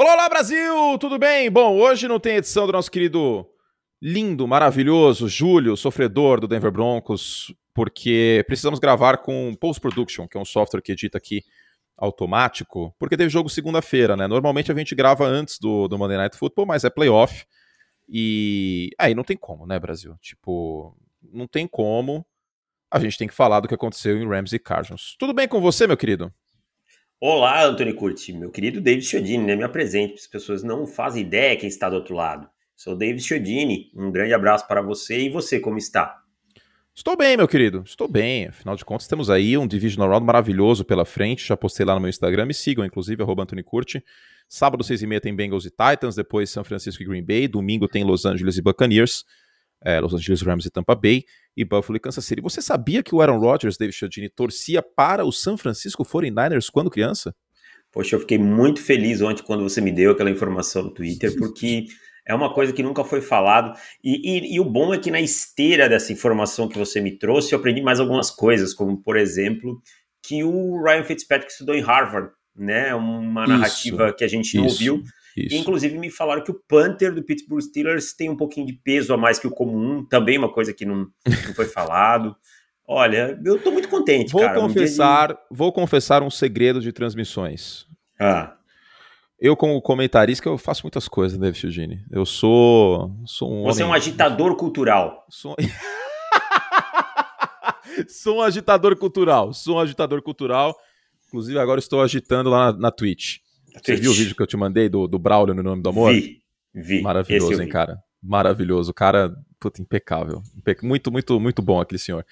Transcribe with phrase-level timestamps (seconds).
[0.00, 0.96] Olá, olá Brasil!
[1.00, 1.50] Tudo bem?
[1.50, 3.44] Bom, hoje não tem edição do nosso querido
[4.00, 10.40] lindo, maravilhoso Júlio, sofredor do Denver Broncos, porque precisamos gravar com Post Production, que é
[10.40, 11.42] um software que edita aqui
[11.96, 14.28] automático, porque teve jogo segunda-feira, né?
[14.28, 17.44] Normalmente a gente grava antes do, do Monday Night Football, mas é playoff.
[18.08, 20.16] E aí não tem como, né, Brasil?
[20.20, 22.24] Tipo, não tem como.
[22.88, 25.16] A gente tem que falar do que aconteceu em Rams e Cardinals.
[25.18, 26.32] Tudo bem com você, meu querido?
[27.20, 29.56] Olá, Antônio Curti, meu querido David Chiodini, né?
[29.56, 32.48] Me apresente, as pessoas não fazem ideia quem está do outro lado.
[32.76, 36.22] Sou David Chiodini, um grande abraço para você e você, como está?
[36.94, 38.46] Estou bem, meu querido, estou bem.
[38.46, 41.44] Afinal de contas, temos aí um Divisional Round maravilhoso pela frente.
[41.44, 44.00] Já postei lá no meu Instagram, me sigam, inclusive, arroba Antônio Curti.
[44.48, 47.48] Sábado, seis e meia, tem Bengals e Titans, depois São Francisco e Green Bay.
[47.48, 49.24] Domingo tem Los Angeles e Buccaneers,
[49.84, 51.24] é, Los Angeles Rams e Tampa Bay,
[51.56, 52.40] e Buffalo e Kansas City.
[52.40, 56.90] Você sabia que o Aaron Rodgers, David Chiodini, torcia para o San Francisco 49ers quando
[56.90, 57.34] criança?
[57.90, 61.86] Poxa, eu fiquei muito feliz ontem quando você me deu aquela informação no Twitter, porque
[62.26, 63.76] é uma coisa que nunca foi falado.
[64.04, 67.54] E, e, e, o bom é que na esteira dessa informação que você me trouxe,
[67.54, 69.80] eu aprendi mais algumas coisas, como por exemplo,
[70.22, 72.94] que o Ryan Fitzpatrick estudou em Harvard, né?
[72.94, 75.02] Uma narrativa isso, que a gente não ouviu.
[75.46, 75.54] Isso.
[75.54, 79.14] E, inclusive me falaram que o Panther do Pittsburgh Steelers tem um pouquinho de peso
[79.14, 82.36] a mais que o comum, também uma coisa que não, não foi falado.
[82.90, 84.58] Olha, eu tô muito contente, vou cara.
[84.58, 85.40] Confessar, um de...
[85.50, 87.86] Vou confessar um segredo de transmissões.
[88.18, 88.54] Ah.
[89.38, 92.02] Eu, como comentarista, eu faço muitas coisas, né, Chiogini?
[92.10, 93.92] Eu sou, sou um Você homem...
[93.92, 95.26] é um agitador cultural.
[95.28, 95.54] Sou...
[98.08, 99.52] sou um agitador cultural.
[99.52, 100.74] Sou um agitador cultural.
[101.28, 103.36] Inclusive, agora estou agitando lá na, na Twitch.
[103.74, 106.12] Você viu o vídeo que eu te mandei do, do Braulio no nome do amor?
[106.12, 106.42] Vi,
[106.74, 107.02] vi.
[107.02, 108.02] Maravilhoso, hein, cara?
[108.22, 108.90] Maravilhoso.
[108.90, 110.42] O cara, puta, impecável.
[110.82, 112.24] Muito, muito, muito bom aquele senhor.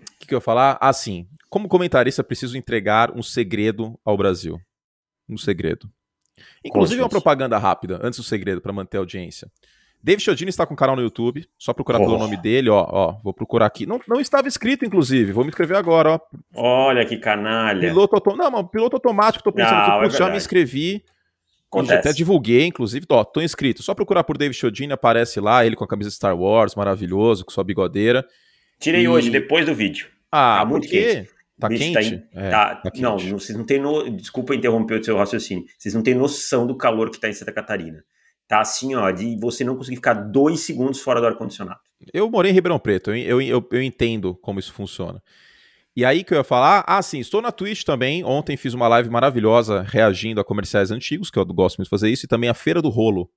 [0.00, 0.78] O que, que eu ia falar?
[0.80, 1.26] Ah, sim.
[1.48, 4.60] Como comentarista, preciso entregar um segredo ao Brasil.
[5.28, 5.90] Um segredo.
[6.64, 9.50] Inclusive, uma propaganda rápida, antes do segredo, para manter a audiência.
[10.02, 12.04] David Chiodini está com um canal no YouTube, só procurar oh.
[12.04, 13.84] pelo nome dele, ó, ó, vou procurar aqui.
[13.84, 16.20] Não, não estava inscrito, inclusive, vou me inscrever agora, ó.
[16.54, 17.80] Olha que canalha.
[17.80, 21.04] Piloto automático, não, mano, piloto automático, tô pensando não, que é já me inscrevi.
[21.70, 21.98] Acontece.
[21.98, 23.82] Até divulguei, inclusive, ó, tô inscrito.
[23.82, 27.50] Só procurar por David Chiodini, aparece lá, ele com a camisa Star Wars, maravilhoso, com
[27.50, 28.24] sua bigodeira.
[28.78, 29.08] Tirei e...
[29.08, 30.08] hoje, depois do vídeo.
[30.32, 31.28] Ah, tá muito quente.
[31.58, 32.18] Tá Bicho, quente?
[32.18, 33.02] Tá, é, tá, tá quente.
[33.02, 34.08] Não, vocês não têm no...
[34.10, 35.64] Desculpa interromper o seu raciocínio.
[35.76, 38.02] Vocês não têm noção do calor que tá em Santa Catarina.
[38.48, 41.80] Tá assim, ó, de você não conseguir ficar dois segundos fora do ar-condicionado.
[42.14, 45.22] Eu morei em Ribeirão Preto, eu, eu, eu, entendo como isso funciona.
[45.94, 48.24] E aí que eu ia falar, ah, sim, estou na Twitch também.
[48.24, 52.08] Ontem fiz uma live maravilhosa reagindo a comerciais antigos, que eu gosto muito de fazer
[52.08, 53.28] isso, e também a Feira do Rolo.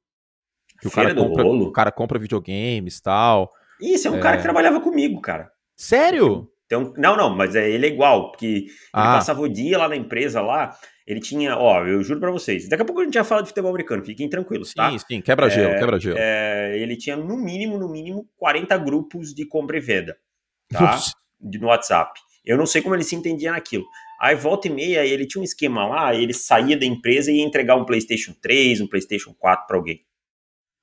[0.79, 1.65] Que Feira o cara do compra, Rolo?
[1.65, 3.51] O cara compra videogames e tal.
[3.81, 4.21] Isso, é um é...
[4.21, 5.51] cara que trabalhava comigo, cara.
[5.75, 6.47] Sério?
[6.67, 9.15] Então, não, não, mas é, ele é igual, porque ele ah.
[9.15, 10.73] passava o dia lá na empresa lá,
[11.11, 13.49] ele tinha, ó, eu juro para vocês, daqui a pouco a gente já fala de
[13.49, 14.91] futebol americano, fiquem tranquilos, tá?
[14.91, 16.17] Sim, sim, quebra-gelo, é, quebra-gelo.
[16.17, 20.17] É, ele tinha no mínimo, no mínimo, 40 grupos de compra e venda,
[20.69, 20.99] tá?
[21.41, 22.19] no WhatsApp.
[22.45, 23.85] Eu não sei como ele se entendia naquilo.
[24.19, 27.43] Aí, volta e meia, ele tinha um esquema lá, ele saía da empresa e ia
[27.43, 30.05] entregar um PlayStation 3, um PlayStation 4 para alguém.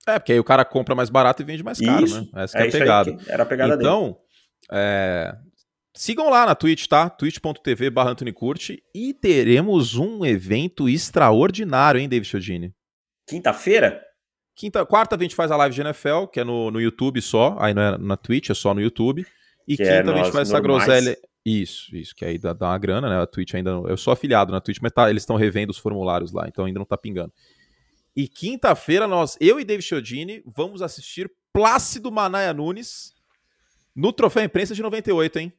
[0.06, 2.42] É, porque aí o cara compra mais barato e vende mais caro, isso, né?
[2.42, 3.16] Essa é, é a pegada.
[3.28, 4.16] era a pegada então, dele.
[4.64, 5.36] Então, é,
[5.98, 7.10] Sigam lá na Twitch, tá?
[7.10, 12.72] twitch.tv barra Curte e teremos um evento extraordinário, hein, David Chiodini?
[13.26, 14.00] Quinta-feira?
[14.54, 17.56] Quinta, quarta a gente faz a live de NFL, que é no, no YouTube só,
[17.58, 19.26] aí não é na Twitch, é só no YouTube.
[19.66, 21.18] E que é quinta é a gente faz essa groselha.
[21.44, 23.20] Isso, isso, que aí dá, dá, uma grana, né?
[23.20, 23.88] A Twitch ainda não.
[23.88, 26.78] Eu sou afiliado na Twitch, mas tá, eles estão revendo os formulários lá, então ainda
[26.78, 27.32] não tá pingando.
[28.14, 33.14] E quinta-feira, nós, eu e David Chiodini, vamos assistir Plácido Manaia Nunes
[33.96, 35.52] no Troféu Imprensa de 98, hein?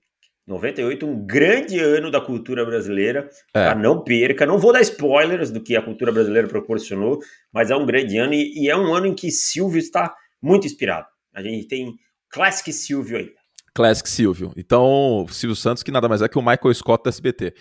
[0.50, 3.30] 98, um grande ano da cultura brasileira.
[3.54, 3.66] É.
[3.66, 3.76] Tá?
[3.76, 7.20] Não perca, não vou dar spoilers do que a cultura brasileira proporcionou,
[7.54, 10.66] mas é um grande ano e, e é um ano em que Silvio está muito
[10.66, 11.06] inspirado.
[11.34, 11.94] A gente tem
[12.32, 13.32] Classic Silvio aí.
[13.76, 14.52] Classic Silvio.
[14.58, 17.54] Então, Silvio Santos, que nada mais é que o Michael Scott da SBT.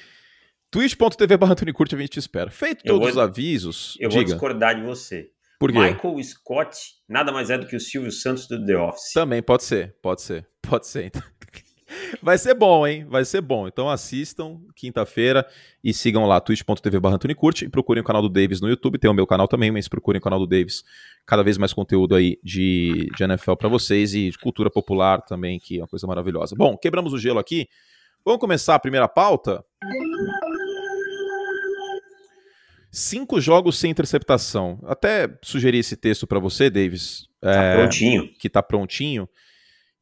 [0.71, 2.51] twitch.tv barra Curte, a gente te espera.
[2.51, 3.99] Feito todos vou, os avisos.
[4.01, 4.23] Eu diga.
[4.23, 5.29] vou discordar de você.
[5.61, 5.79] Por quê?
[5.79, 9.13] Michael Scott nada mais é do que o Silvio Santos do The Office.
[9.13, 11.05] Também pode ser, pode ser, pode ser.
[11.05, 11.23] Então.
[12.23, 13.05] Vai ser bom, hein?
[13.09, 13.67] Vai ser bom.
[13.69, 15.47] Então assistam quinta-feira
[15.83, 18.99] e sigam lá twitch.tv barra Curte e procurem o canal do Davis no YouTube.
[18.99, 20.85] Tem o meu canal também, mas procurem o canal do Davis.
[21.27, 25.59] Cada vez mais conteúdo aí de, de NFL para vocês e de cultura popular também,
[25.59, 26.55] que é uma coisa maravilhosa.
[26.57, 27.69] Bom, quebramos o gelo aqui.
[28.25, 29.65] Vamos começar a primeira pauta?
[32.91, 34.81] Cinco jogos sem interceptação.
[34.85, 37.29] Até sugeri esse texto para você, Davis.
[37.41, 38.29] Tá é, prontinho.
[38.39, 39.29] Que tá prontinho.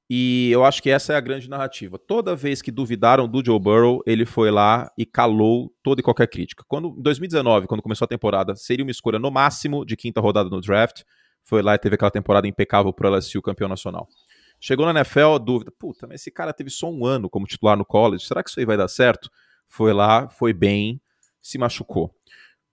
[0.08, 1.98] E eu acho que essa é a grande narrativa.
[1.98, 6.28] Toda vez que duvidaram do Joe Burrow, ele foi lá e calou toda e qualquer
[6.28, 6.64] crítica.
[6.68, 10.48] Quando, em 2019, quando começou a temporada, seria uma escolha no máximo de quinta rodada
[10.48, 11.02] no draft.
[11.42, 14.08] Foi lá e teve aquela temporada impecável pro LSU campeão nacional.
[14.60, 15.72] Chegou na NFL, dúvida.
[15.76, 18.24] Puta, mas esse cara teve só um ano como titular no college.
[18.26, 19.28] Será que isso aí vai dar certo?
[19.68, 21.00] Foi lá, foi bem,
[21.42, 22.14] se machucou.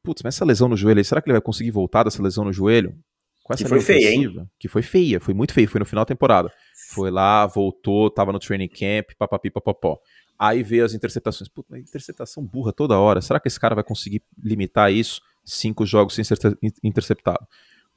[0.04, 2.44] Putz, mas essa lesão no joelho aí, será que ele vai conseguir voltar dessa lesão
[2.44, 2.96] no joelho?
[3.44, 4.50] Com essa que foi feia, hein?
[4.60, 6.52] Que foi feia, foi muito feia, foi no final da temporada.
[6.94, 10.00] Foi lá, voltou, tava no training camp, papapi, papapó.
[10.38, 11.48] Aí veio as interceptações.
[11.48, 13.22] Puta, interceptação burra toda hora.
[13.22, 15.22] Será que esse cara vai conseguir limitar isso?
[15.44, 16.38] Cinco jogos sem ser
[16.84, 17.46] interceptado.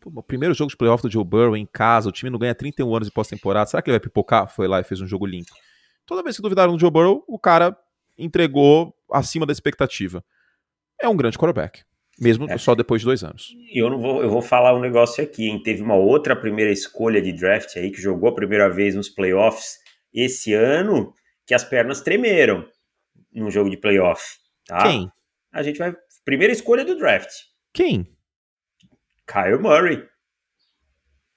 [0.00, 2.54] Pô, o primeiro jogo de playoff do Joe Burrow em casa, o time não ganha
[2.54, 3.68] 31 anos de pós-temporada.
[3.68, 4.48] Será que ele vai pipocar?
[4.48, 5.52] Foi lá e fez um jogo limpo.
[6.04, 7.76] Toda vez que duvidaram do Joe Burrow, o cara
[8.16, 10.24] entregou acima da expectativa.
[11.00, 11.82] É um grande quarterback.
[12.18, 12.56] Mesmo é.
[12.56, 13.54] só depois de dois anos.
[13.72, 15.62] E eu não vou, eu vou falar um negócio aqui, hein?
[15.62, 19.78] Teve uma outra primeira escolha de draft aí que jogou a primeira vez nos playoffs
[20.14, 21.12] esse ano,
[21.44, 22.66] que as pernas tremeram
[23.32, 24.22] no jogo de playoff.
[24.66, 24.82] Tá?
[24.82, 25.10] Quem?
[25.52, 25.94] A gente vai.
[26.24, 27.30] Primeira escolha do draft.
[27.72, 28.06] Quem?
[29.26, 30.02] Kyle Murray.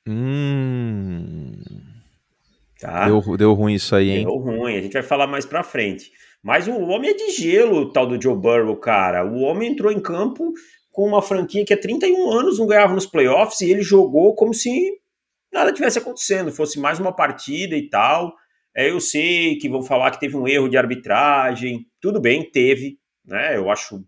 [0.07, 1.61] Hum.
[2.79, 3.05] Tá?
[3.05, 4.25] Deu, deu ruim isso aí, hein?
[4.25, 6.11] Deu ruim, a gente vai falar mais pra frente.
[6.41, 9.25] Mas o homem é de gelo, o tal do Joe Burrow, cara.
[9.25, 10.53] O homem entrou em campo
[10.91, 14.53] com uma franquia que há 31 anos não ganhava nos playoffs e ele jogou como
[14.53, 15.00] se
[15.51, 18.33] nada tivesse acontecendo, fosse mais uma partida e tal.
[18.75, 23.00] É, eu sei que vão falar que teve um erro de arbitragem, tudo bem, teve,
[23.25, 23.57] né?
[23.57, 24.03] Eu acho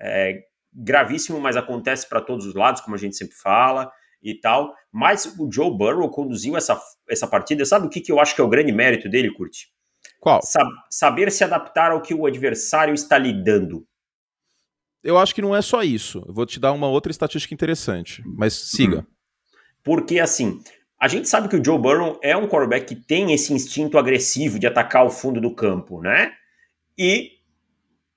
[0.00, 0.40] é,
[0.72, 3.90] gravíssimo, mas acontece para todos os lados, como a gente sempre fala
[4.22, 4.74] e tal.
[4.92, 7.64] Mas o Joe Burrow conduziu essa, essa partida.
[7.64, 9.68] Sabe o que, que eu acho que é o grande mérito dele, Curti?
[10.20, 10.40] Qual?
[10.42, 13.86] Sab saber se adaptar ao que o adversário está lhe dando.
[15.02, 16.24] Eu acho que não é só isso.
[16.26, 19.00] Eu vou te dar uma outra estatística interessante, mas siga.
[19.00, 19.06] Hum.
[19.84, 20.60] Porque assim,
[20.98, 24.58] a gente sabe que o Joe Burrow é um quarterback que tem esse instinto agressivo
[24.58, 26.32] de atacar o fundo do campo, né?
[26.98, 27.32] E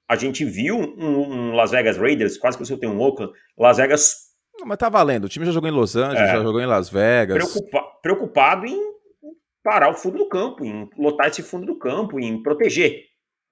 [0.08, 3.78] a gente viu um, um Las Vegas Raiders, quase que você tem um Oakland, Las
[3.78, 4.30] Vegas.
[4.58, 5.26] Não, mas tá valendo.
[5.26, 7.38] O time já jogou em Los Angeles, é, já jogou em Las Vegas.
[7.38, 8.94] Preocupa preocupado em
[9.70, 13.04] parar o fundo do campo, em lotar esse fundo do campo, em proteger.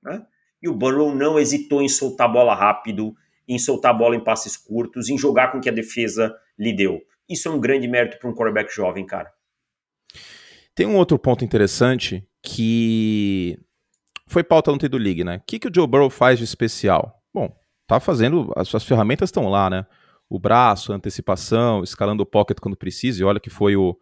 [0.02, 0.26] Né?
[0.60, 3.16] E o Burrow não hesitou em soltar bola rápido,
[3.48, 7.00] em soltar bola em passes curtos, em jogar com que a defesa lhe deu.
[7.30, 9.32] Isso é um grande mérito para um quarterback jovem, cara.
[10.74, 13.60] Tem um outro ponto interessante que
[14.26, 15.38] foi pauta ontem do League, né?
[15.38, 17.22] O que, que o Joe Burrow faz de especial?
[17.32, 17.56] Bom,
[17.86, 19.86] tá fazendo, as suas ferramentas estão lá, né?
[20.28, 23.96] O braço, a antecipação, escalando o pocket quando precisa, e olha que foi o,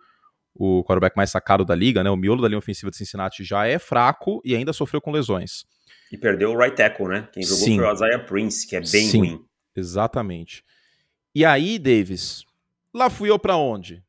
[0.56, 2.10] o quarterback mais sacado da liga, né?
[2.10, 5.66] O miolo da linha ofensiva de Cincinnati já é fraco e ainda sofreu com lesões.
[6.12, 7.28] E perdeu o right tackle, né?
[7.34, 7.78] Quem jogou Sim.
[7.78, 9.46] foi o Isaiah Prince, que é bem Sim, ruim.
[9.76, 10.64] Exatamente.
[11.34, 12.46] E aí, Davis,
[12.94, 14.02] lá fui eu para onde?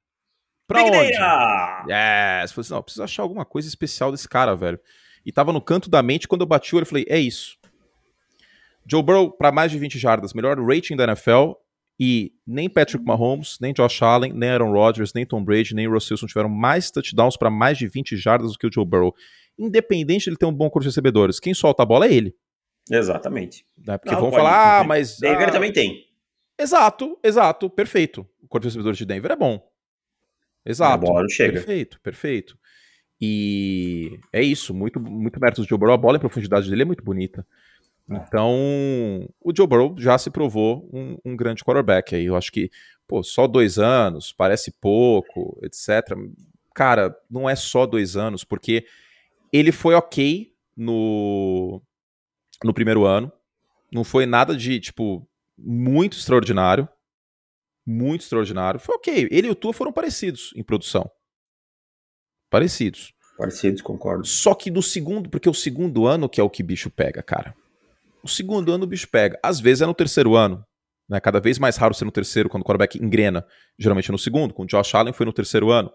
[0.67, 1.09] Pra Big onde?
[1.09, 2.53] Yes!
[2.53, 4.79] Falei assim, não, preciso achar alguma coisa especial desse cara, velho.
[5.25, 7.57] E tava no canto da mente, quando eu bati o olho, eu falei, é isso.
[8.89, 11.53] Joe Burrow para mais de 20 jardas, melhor rating da NFL,
[11.99, 16.15] e nem Patrick Mahomes, nem Josh Allen, nem Aaron Rodgers, nem Tom Brady, nem Russell
[16.15, 19.15] Wilson tiveram mais touchdowns para mais de 20 jardas do que o Joe Burrow.
[19.59, 22.35] Independente de ele ter um bom corpo de recebedores, quem solta a bola é ele.
[22.91, 23.65] Exatamente.
[23.79, 23.97] Né?
[23.97, 25.19] Porque Não, vão falar, ah, mas.
[25.19, 26.05] Denver ah, também tem.
[26.59, 28.21] Exato, exato, perfeito.
[28.43, 29.61] O corpo de recebedores de Denver é bom.
[30.65, 30.95] Exato.
[30.95, 31.55] A bola não chega.
[31.55, 32.59] Perfeito, perfeito.
[33.21, 35.95] E é isso, muito, muito mérito do Joe Burrow.
[35.95, 37.47] A bola em profundidade dele é muito bonita.
[38.11, 38.15] É.
[38.17, 42.27] Então, o Joe Burrow já se provou um, um, grande quarterback aí.
[42.27, 42.71] Eu acho que,
[43.07, 46.17] pô, só dois anos, parece pouco, etc.
[46.75, 48.87] Cara, não é só dois anos, porque
[49.53, 51.83] ele foi ok no,
[52.63, 53.33] no primeiro ano.
[53.93, 55.27] Não foi nada de, tipo,
[55.59, 56.89] muito extraordinário.
[57.85, 58.81] Muito extraordinário.
[58.81, 59.29] Foi ok.
[59.31, 61.11] Ele e o Tua foram parecidos em produção.
[62.51, 63.13] Parecidos.
[63.39, 64.27] Parecidos, concordo.
[64.27, 67.55] Só que no segundo, porque o segundo ano que é o que bicho pega, cara.
[68.27, 69.39] O segundo ano o bicho pega.
[69.41, 70.67] Às vezes é no terceiro ano.
[71.09, 71.21] Né?
[71.21, 73.47] Cada vez mais raro ser no terceiro, quando o quarterback engrena.
[73.79, 74.53] Geralmente é no segundo.
[74.53, 75.93] Com o Josh Allen foi no terceiro ano.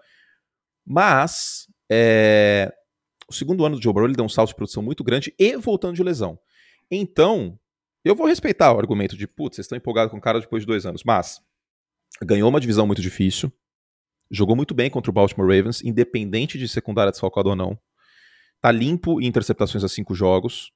[0.88, 2.74] Mas é...
[3.28, 5.58] o segundo ano do Joe Burrow ele deu um salto de produção muito grande e
[5.58, 6.40] voltando de lesão.
[6.90, 7.60] Então,
[8.02, 10.68] eu vou respeitar o argumento de, putz, vocês estão empolgados com o cara depois de
[10.68, 11.04] dois anos.
[11.04, 11.42] Mas
[12.24, 13.52] ganhou uma divisão muito difícil.
[14.32, 17.78] Jogou muito bem contra o Baltimore Ravens, independente de secundária desfalcada ou não.
[18.62, 20.72] Tá limpo em interceptações a cinco jogos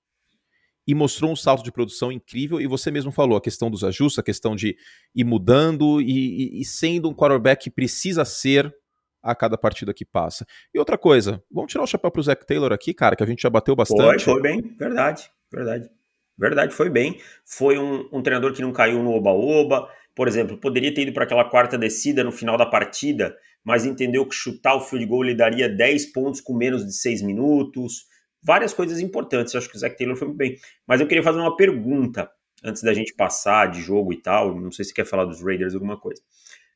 [0.88, 2.60] e mostrou um salto de produção incrível.
[2.60, 4.76] E você mesmo falou a questão dos ajustes, a questão de
[5.14, 8.74] ir mudando e, e, e sendo um quarterback que precisa ser
[9.22, 10.46] a cada partida que passa.
[10.74, 13.42] E outra coisa, vamos tirar o chapéu pro Zach Taylor aqui, cara, que a gente
[13.42, 14.24] já bateu bastante.
[14.24, 15.90] Foi, foi bem, verdade, verdade.
[16.38, 17.20] Verdade, foi bem.
[17.46, 19.90] Foi um, um treinador que não caiu no oba-oba.
[20.14, 24.28] Por exemplo, poderia ter ido para aquela quarta descida no final da partida mas entendeu
[24.28, 28.06] que chutar o field goal lhe daria 10 pontos com menos de 6 minutos.
[28.46, 29.54] Várias coisas importantes.
[29.54, 30.58] Eu acho que o Zach Taylor foi muito bem.
[30.86, 32.30] Mas eu queria fazer uma pergunta
[32.64, 34.54] antes da gente passar de jogo e tal.
[34.60, 36.22] Não sei se quer falar dos Raiders alguma coisa.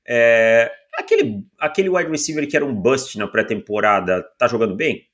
[0.07, 5.07] É, aquele, aquele wide receiver que era um bust na pré-temporada, tá jogando bem?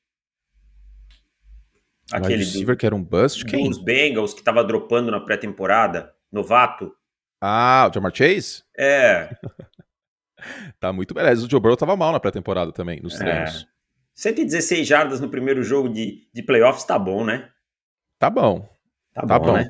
[2.10, 3.44] Aquele wide receiver do, que era um bust?
[3.44, 3.70] Quem?
[3.70, 6.96] Os Bengals que tava dropando na pré-temporada, novato.
[7.42, 8.64] Ah, o Jamar Chase?
[8.78, 9.36] É.
[10.80, 11.26] tá muito bem.
[11.26, 13.18] O Joe Burrow tava mal na pré-temporada também, nos é.
[13.18, 13.75] treinos.
[14.16, 17.50] 116 jardas no primeiro jogo de, de playoffs tá bom, né?
[18.18, 18.68] Tá bom.
[19.14, 19.70] Tá, tá bom, bom, né?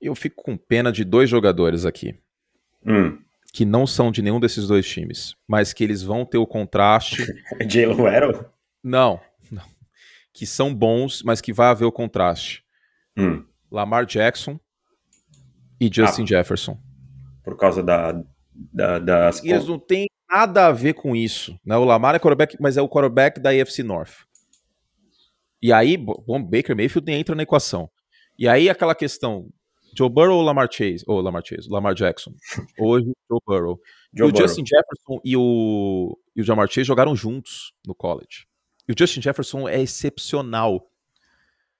[0.00, 2.18] Eu fico com pena de dois jogadores aqui.
[2.84, 3.18] Hum.
[3.52, 7.26] Que não são de nenhum desses dois times, mas que eles vão ter o contraste.
[7.68, 8.46] Jalen Waddle?
[8.82, 9.20] Não,
[9.50, 9.62] não.
[10.32, 12.64] Que são bons, mas que vai haver o contraste.
[13.16, 13.44] Hum.
[13.70, 14.58] Lamar Jackson
[15.78, 16.78] e Justin ah, Jefferson.
[17.44, 18.12] Por causa da,
[18.72, 19.44] da das.
[19.44, 21.58] E eles não têm nada a ver com isso.
[21.64, 21.76] Né?
[21.76, 24.24] O Lamar é quarterback, mas é o quarterback da AFC North.
[25.60, 27.88] E aí, bom, Baker Mayfield nem entra na equação.
[28.38, 29.48] E aí aquela questão,
[29.96, 31.04] Joe Burrow ou Lamar Chase?
[31.06, 32.32] Ou Lamar Chase, Lamar Jackson.
[32.80, 33.78] Hoje, Joe Burrow.
[34.12, 34.48] Joe e o Burrow.
[34.48, 38.46] Justin Jefferson e o, e o Jamar Chase jogaram juntos no college.
[38.88, 40.88] E o Justin Jefferson é excepcional.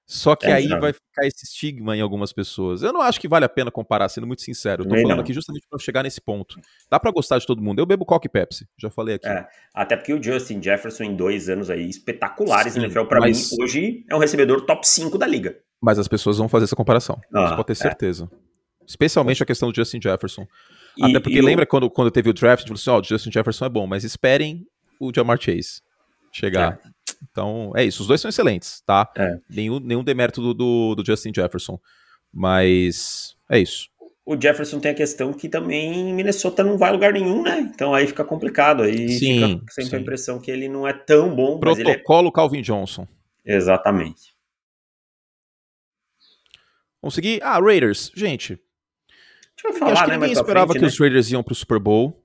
[0.06, 0.80] Só que é, aí não.
[0.80, 2.82] vai ficar esse estigma em algumas pessoas.
[2.82, 4.82] Eu não acho que vale a pena comparar, sendo muito sincero.
[4.82, 5.24] Eu tô Nem falando não.
[5.24, 6.60] aqui justamente para chegar nesse ponto.
[6.90, 7.78] Dá para gostar de todo mundo.
[7.78, 9.28] Eu bebo Coca e Pepsi, já falei aqui.
[9.28, 13.52] É, até porque o Justin Jefferson, em dois anos aí, espetaculares, Sim, NFL, para mas...
[13.52, 15.56] mim, hoje é um recebedor top 5 da liga.
[15.80, 17.20] Mas as pessoas vão fazer essa comparação.
[17.32, 17.76] Ah, Você pode ter é.
[17.76, 18.30] certeza.
[18.30, 18.86] É.
[18.86, 20.46] Especialmente a questão do Justin Jefferson.
[20.96, 23.32] E, até porque lembra quando, quando teve o draft, falou assim: ó, oh, o Justin
[23.32, 24.66] Jefferson é bom, mas esperem
[25.00, 25.80] o Jamar Chase
[26.32, 26.80] chegar.
[26.84, 26.91] É.
[27.30, 28.02] Então, é isso.
[28.02, 29.10] Os dois são excelentes, tá?
[29.16, 29.38] É.
[29.48, 31.78] Nenhum, nenhum demérito do, do, do, Justin Jefferson.
[32.32, 33.88] Mas é isso.
[34.24, 37.58] O Jefferson tem a questão que também Minnesota não vai a lugar nenhum, né?
[37.74, 38.82] Então aí fica complicado.
[38.82, 39.96] Aí sim, fica sempre sim.
[39.96, 41.56] a impressão que ele não é tão bom.
[41.56, 42.32] É Protocolo é...
[42.32, 43.06] Calvin Johnson.
[43.44, 44.32] Exatamente.
[47.02, 47.42] Vamos seguir?
[47.42, 48.12] Ah, Raiders.
[48.14, 48.58] Gente.
[49.78, 50.88] Falar, acho que né, ninguém esperava frente, que né?
[50.88, 52.21] os Raiders iam pro Super Bowl.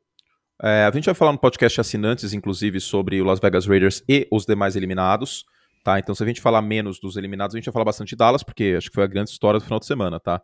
[0.62, 4.28] É, a gente vai falar no podcast assinantes, inclusive, sobre o Las Vegas Raiders e
[4.32, 5.46] os demais eliminados.
[5.84, 6.00] Tá?
[6.00, 8.44] Então, se a gente falar menos dos eliminados, a gente vai falar bastante de Dallas,
[8.44, 10.42] porque acho que foi a grande história do final de semana, tá?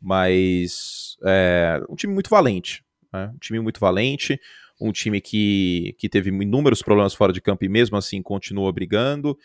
[0.00, 2.82] Mas é um time muito valente.
[3.12, 3.30] Né?
[3.34, 4.40] Um time muito valente,
[4.80, 9.36] um time que, que teve inúmeros problemas fora de campo e mesmo assim continua brigando.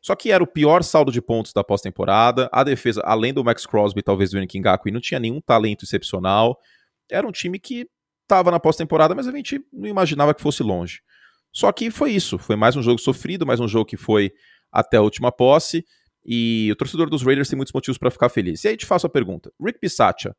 [0.00, 2.48] Só que era o pior saldo de pontos da pós-temporada.
[2.52, 6.58] A defesa, além do Max Crosby, talvez do Ngakwe, não tinha nenhum talento excepcional.
[7.10, 7.88] Era um time que
[8.34, 11.00] estava na pós-temporada, mas a gente não imaginava que fosse longe.
[11.52, 14.32] Só que foi isso, foi mais um jogo sofrido, mais um jogo que foi
[14.72, 15.84] até a última posse,
[16.26, 18.64] e o torcedor dos Raiders tem muitos motivos para ficar feliz.
[18.64, 20.34] E aí te faço a pergunta, Rick Pisaccia,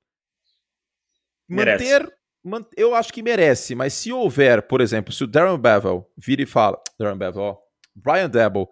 [1.48, 2.12] manter,
[2.44, 6.42] man, eu acho que merece, mas se houver, por exemplo, se o Darren Bevel vira
[6.42, 7.58] e fala, Darren Bevel, ó,
[7.96, 8.70] Brian Debo,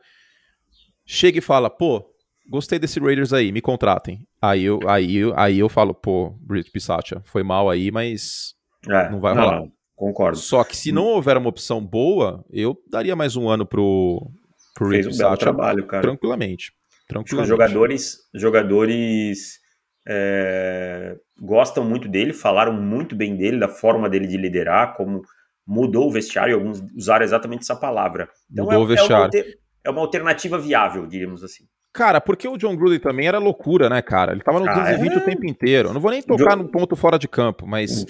[1.05, 2.05] chega e fala, pô,
[2.49, 4.27] gostei desse Raiders aí, me contratem.
[4.41, 8.53] Aí eu, aí, aí eu falo, pô, Rick Pisaccia, foi mal aí, mas
[8.89, 9.61] é, não vai rolar.
[9.61, 10.37] Não, concordo.
[10.37, 14.29] Só que se não houver uma opção boa, eu daria mais um ano pro,
[14.73, 16.03] pro Fez um belo trabalho, cara.
[16.03, 16.71] Tranquilamente.
[17.07, 17.43] tranquilamente.
[17.43, 19.59] Os jogadores, jogadores
[20.07, 25.21] é, gostam muito dele, falaram muito bem dele, da forma dele de liderar, como
[25.65, 28.29] mudou o vestiário, alguns usaram exatamente essa palavra.
[28.51, 29.31] Então mudou é, o vestiário.
[29.33, 29.53] É uma,
[29.85, 31.65] é uma alternativa viável, diríamos assim.
[31.93, 34.31] Cara, porque o John Gruden também era loucura, né, cara?
[34.31, 35.17] Ele tava no ah, 220 é...
[35.17, 35.89] o tempo inteiro.
[35.89, 36.63] Eu não vou nem tocar John...
[36.63, 38.03] no ponto fora de campo, mas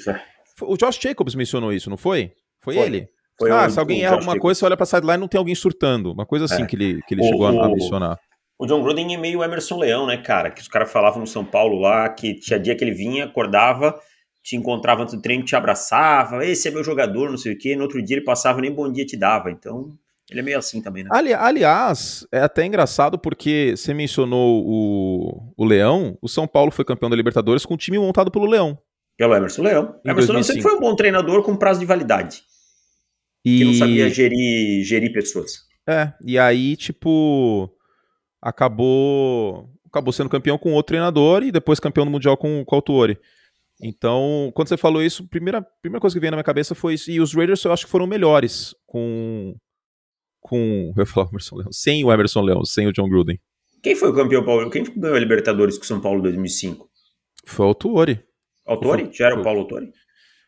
[0.61, 2.31] o Josh Jacobs mencionou isso, não foi?
[2.61, 2.85] Foi, foi.
[2.85, 3.09] ele?
[3.37, 5.55] Foi ah, o, se alguém erra alguma coisa, você olha pra sideline não tem alguém
[5.55, 6.11] surtando.
[6.11, 6.65] Uma coisa assim é.
[6.65, 8.19] que ele, que ele o, chegou a, a mencionar.
[8.57, 10.51] O John Gruden é meio Emerson Leão, né, cara?
[10.51, 13.99] Que os caras falavam no São Paulo lá, que tinha dia que ele vinha, acordava,
[14.43, 17.75] te encontrava antes do treino, te abraçava, esse é meu jogador, não sei o quê.
[17.75, 19.49] No outro dia ele passava, nem bom dia te dava.
[19.49, 19.91] Então,
[20.29, 21.09] ele é meio assim também, né?
[21.11, 26.85] Ali, aliás, é até engraçado porque você mencionou o, o Leão, o São Paulo foi
[26.85, 28.77] campeão da Libertadores com um time montado pelo Leão.
[29.17, 29.99] Pelo Emerson Leão.
[30.05, 30.33] Em Emerson 2005.
[30.33, 32.43] Leão sempre foi um bom treinador com prazo de validade.
[33.45, 33.57] E...
[33.57, 35.63] Que não sabia gerir, gerir pessoas.
[35.87, 37.69] É, e aí, tipo,
[38.41, 42.77] acabou acabou sendo campeão com outro treinador e depois campeão do Mundial com, com o
[42.77, 43.19] Autuori.
[43.81, 46.95] Então, quando você falou isso, a primeira, primeira coisa que veio na minha cabeça foi
[46.95, 47.11] isso.
[47.11, 49.55] E os Raiders eu acho que foram melhores com.
[50.39, 50.93] com.
[50.95, 51.71] Eu ia falar o Emerson Leão.
[51.71, 53.39] Sem o Emerson Leão, sem o John Gruden.
[53.81, 54.69] Quem foi o campeão Paulo?
[54.69, 56.89] Quem ganhou a Libertadores com São Paulo em 2005?
[57.45, 58.23] Foi o Autuori.
[58.65, 59.09] Autori?
[59.11, 59.91] Já era o Paulo Autori?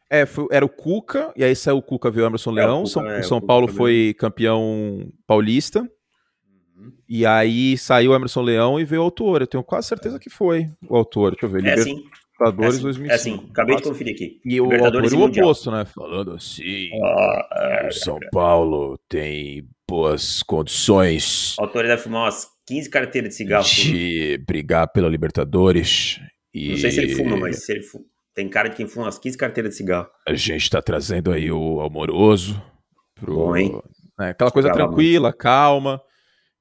[0.10, 2.80] É, foi, era o Cuca, e aí saiu o Cuca, veio o Emerson é, Leão.
[2.80, 5.82] O Cuca, São, é, São Paulo foi campeão paulista.
[5.82, 6.92] Uhum.
[7.10, 9.42] E aí saiu o Emerson Leão e veio o autor.
[9.42, 11.32] Eu tenho quase certeza que foi o autor.
[11.32, 11.66] Deixa eu ver.
[11.66, 12.04] É, sim.
[12.38, 13.12] Libertadores é assim, 2005.
[13.12, 14.42] É assim, acabei de conferir aqui.
[14.46, 15.46] E o Libertadores autor e o Mundial.
[15.46, 15.86] oposto, né?
[15.86, 22.48] Falando assim, Ah, é, o São Paulo tem boas condições o autor deve fumar umas
[22.68, 23.64] 15 carteiras de cigarro.
[23.64, 26.20] de brigar pela Libertadores.
[26.58, 28.06] E Não sei se ele fuma, mas se ele fuma.
[28.34, 30.08] Tem cara de quem fuma umas 15 carteiras de cigarro.
[30.28, 32.62] a gente tá trazendo aí o Amoroso
[33.14, 33.34] pro...
[33.36, 33.82] Bom, hein?
[34.20, 34.88] É, aquela coisa Calma.
[34.88, 36.02] tranquila, calma.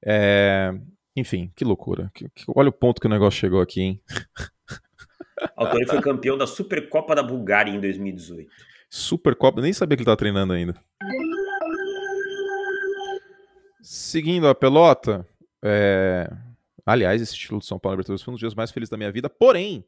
[0.05, 0.73] É,
[1.15, 2.11] Enfim, que loucura.
[2.13, 4.01] Que- que- Olha o ponto que o negócio chegou aqui, hein?
[5.55, 8.49] Autor foi campeão da Supercopa da Bulgária em 2018.
[8.89, 10.75] Supercopa, nem sabia que ele tava treinando ainda.
[13.81, 15.25] Seguindo a pelota,
[15.63, 16.29] é,
[16.85, 19.11] aliás, esse título de São Paulo Libertadores foi um dos dias mais felizes da minha
[19.11, 19.85] vida, porém,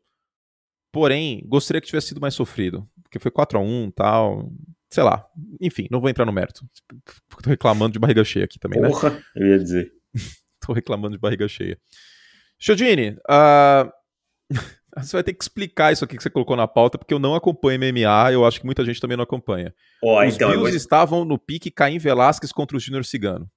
[0.92, 4.52] porém, gostaria que tivesse sido mais sofrido, porque foi 4 a 1 tal,
[4.90, 5.26] sei lá,
[5.62, 6.66] enfim, não vou entrar no mérito.
[7.44, 8.90] Tô reclamando de barriga cheia aqui também, né?
[8.90, 9.92] Porra, eu ia dizer.
[10.66, 11.78] Tô reclamando de barriga cheia.
[12.60, 13.92] Chodini, ah,
[14.98, 17.36] você vai ter que explicar isso aqui que você colocou na pauta, porque eu não
[17.36, 19.74] acompanho MMA, eu acho que muita gente também não acompanha.
[20.04, 23.48] Ó, Os então, Bills vou- estavam no pique Caim Velasquez contra o Júnior Cigano.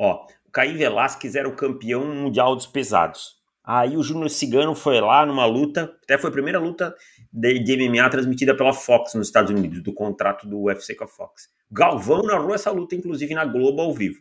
[0.00, 3.36] Ó, o Caim Velasquez era o campeão mundial dos pesados.
[3.62, 6.94] Aí o Júnior Cigano foi lá numa luta, até foi a primeira luta
[7.30, 11.06] de, de MMA transmitida pela Fox nos Estados Unidos, do contrato do UFC com a
[11.06, 11.50] Fox.
[11.70, 14.18] Galvão narrou essa luta, inclusive na Globo ao vivo.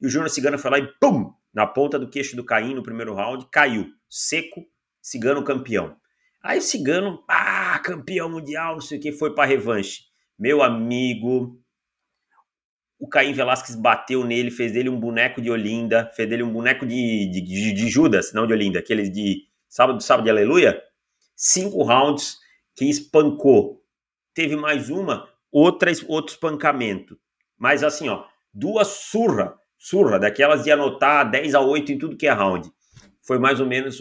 [0.00, 1.30] E o Júnior Cigano foi lá e pum!
[1.52, 3.88] Na ponta do queixo do Caim no primeiro round, caiu.
[4.08, 4.64] Seco,
[5.02, 5.96] Cigano campeão.
[6.42, 10.04] Aí o Cigano, ah, campeão mundial, não sei o que, foi pra revanche.
[10.38, 11.60] Meu amigo,
[12.98, 16.86] o Caim Velasquez bateu nele, fez dele um boneco de Olinda, fez dele um boneco
[16.86, 20.82] de, de, de- de Judas, não de Olinda, aqueles de sábado, sábado de aleluia.
[21.36, 22.38] Cinco rounds
[22.76, 23.82] que espancou.
[24.34, 27.18] Teve mais uma, outra, outro espancamento.
[27.56, 32.26] Mas assim, ó, duas surra, surra, daquelas de anotar 10 a 8 em tudo que
[32.26, 32.70] é round.
[33.26, 33.98] Foi mais ou menos.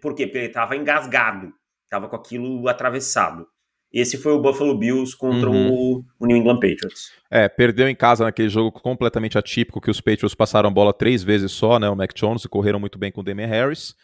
[0.00, 0.26] Por quê?
[0.26, 1.52] Porque ele tava engasgado,
[1.88, 3.46] tava com aquilo atravessado.
[3.92, 6.04] Esse foi o Buffalo Bills contra Uhum.
[6.18, 7.12] o, New England Patriots.
[7.30, 11.22] É, perdeu em casa naquele jogo completamente atípico que os Patriots passaram a bola três
[11.22, 11.88] vezes só, né?
[11.90, 13.94] O Mac Jones e correram muito bem com o Damian Harris.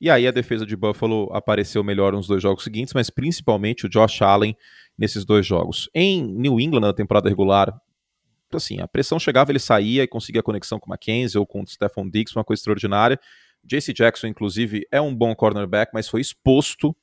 [0.00, 3.88] E aí a defesa de Buffalo apareceu melhor nos dois jogos seguintes, mas principalmente o
[3.88, 4.56] Josh Allen
[4.96, 5.88] nesses dois jogos.
[5.94, 7.74] Em New England, na temporada regular,
[8.52, 11.66] assim, a pressão chegava, ele saía e conseguia conexão com o Mackenzie ou com o
[11.66, 13.18] Stephon Diggs, uma coisa extraordinária.
[13.64, 16.94] JC Jackson, inclusive, é um bom cornerback, mas foi exposto,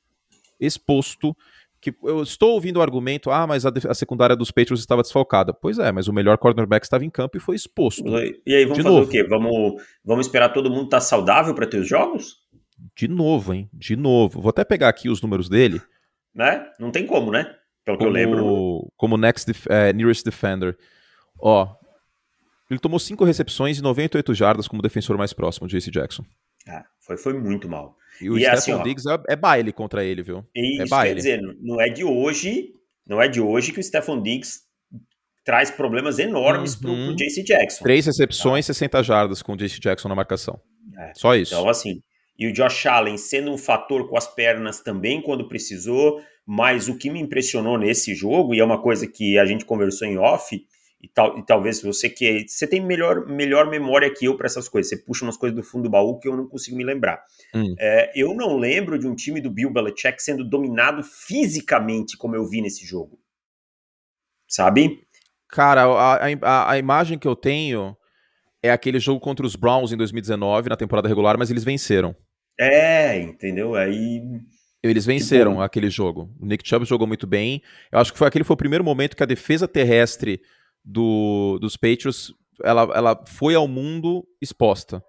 [0.60, 1.36] exposto
[1.82, 5.52] que eu estou ouvindo o argumento, ah, mas a, a secundária dos Patriots estava desfalcada.
[5.52, 8.04] Pois é, mas o melhor cornerback estava em campo e foi exposto.
[8.46, 9.06] E aí, vamos De fazer novo.
[9.08, 9.24] o quê?
[9.24, 12.36] Vamos, vamos esperar todo mundo estar saudável para ter os jogos?
[12.96, 13.68] De novo, hein?
[13.72, 14.40] De novo.
[14.40, 15.82] Vou até pegar aqui os números dele.
[16.34, 16.64] Né?
[16.78, 17.52] Não tem como, né?
[17.84, 18.92] Pelo que eu Como, lembro.
[18.96, 20.78] como next def- é, nearest defender.
[21.38, 21.68] Ó,
[22.70, 26.24] ele tomou 5 recepções e 98 jardas como defensor mais próximo, JC Jackson.
[26.68, 27.96] Ah, foi, foi muito mal.
[28.22, 28.82] E o E é Stephon assim.
[28.88, 30.44] Diggs é, é baile contra ele, viu?
[30.54, 31.10] E É isso baile.
[31.10, 32.70] quer dizer, não é de hoje,
[33.06, 34.60] não é de hoje que o Stephon Diggs
[35.44, 37.06] traz problemas enormes pro, Uhum.
[37.06, 37.82] pro JC Jackson.
[37.82, 40.60] Três recepções, 60 jardas com o JC Jackson na marcação.
[40.98, 41.12] É.
[41.14, 41.52] Só isso.
[41.54, 42.00] Então, assim,
[42.38, 46.96] e o Josh Allen sendo um fator com as pernas também quando precisou, mas o
[46.96, 50.60] que me impressionou nesse jogo, e é uma coisa que a gente conversou em off,
[51.02, 54.68] e, tal, e talvez você que você tem melhor, melhor memória que eu para essas
[54.68, 57.20] coisas, você puxa umas coisas do fundo do baú que eu não consigo me lembrar.
[57.52, 57.74] Hum.
[57.78, 62.48] É, eu não lembro de um time do Bill Belichick sendo dominado fisicamente como eu
[62.48, 63.18] vi nesse jogo.
[64.46, 65.00] Sabe?
[65.48, 67.96] Cara, a, a, a imagem que eu tenho
[68.62, 72.14] é aquele jogo contra os Browns em 2019, na temporada regular, mas eles venceram.
[72.58, 73.74] É, entendeu?
[73.74, 74.22] Aí
[74.82, 76.30] Eles venceram aquele jogo.
[76.38, 77.60] O Nick Chubb jogou muito bem.
[77.90, 80.40] Eu acho que foi aquele foi o primeiro momento que a defesa terrestre
[80.84, 85.02] do, dos Patriots ela, ela foi ao mundo exposta.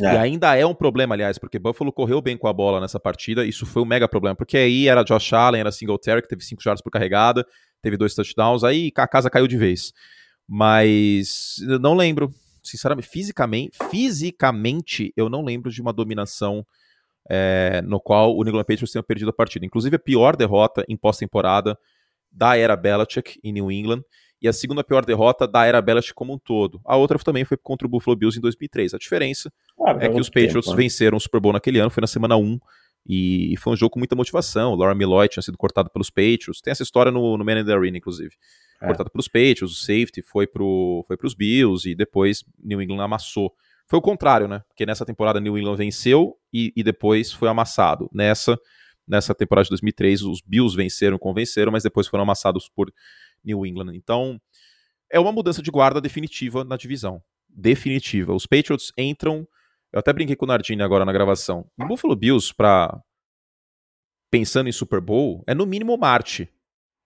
[0.00, 3.00] E é, ainda é um problema, aliás, porque Buffalo correu bem com a bola nessa
[3.00, 3.46] partida.
[3.46, 6.62] Isso foi um mega problema, porque aí era Josh Allen, era Singletary, que teve 5
[6.62, 7.46] jardas por carregada,
[7.80, 9.92] teve dois touchdowns, aí a casa caiu de vez.
[10.46, 12.30] Mas eu não lembro,
[12.62, 16.66] sinceramente, fisicamente, fisicamente, eu não lembro de uma dominação
[17.30, 19.64] é, no qual o New England Patriots tenha perdido a partida.
[19.64, 21.78] Inclusive, a pior derrota em pós-temporada
[22.30, 24.02] da era Belichick em New England
[24.40, 26.80] e a segunda pior derrota da era Belichick como um todo.
[26.84, 28.94] A outra também foi contra o Buffalo Bills em 2003.
[28.94, 29.52] A diferença
[29.84, 32.58] Ah, é que os Patriots venceram o Super Bowl naquele ano, foi na semana 1,
[33.08, 34.74] e foi um jogo com muita motivação.
[34.74, 37.72] Laura Milloy tinha sido cortado pelos Patriots, tem essa história no, no Man in the
[37.72, 38.34] Arena, inclusive.
[38.80, 38.86] É.
[38.86, 43.52] Cortado pelos Patriots, o safety foi pro, foi pros Bills, e depois New England amassou.
[43.86, 44.62] Foi o contrário, né?
[44.68, 48.10] Porque nessa temporada New England venceu e, e depois foi amassado.
[48.12, 48.58] Nessa,
[49.06, 52.92] nessa temporada de 2003, os Bills venceram, convenceram, mas depois foram amassados por
[53.44, 53.94] New England.
[53.94, 54.40] Então,
[55.10, 57.22] é uma mudança de guarda definitiva na divisão.
[57.48, 58.34] Definitiva.
[58.34, 59.46] Os Patriots entram.
[59.92, 61.66] Eu até brinquei com o Nardini agora na gravação.
[61.78, 63.00] O Buffalo Bills, pra,
[64.30, 66.48] pensando em Super Bowl, é no mínimo Marte.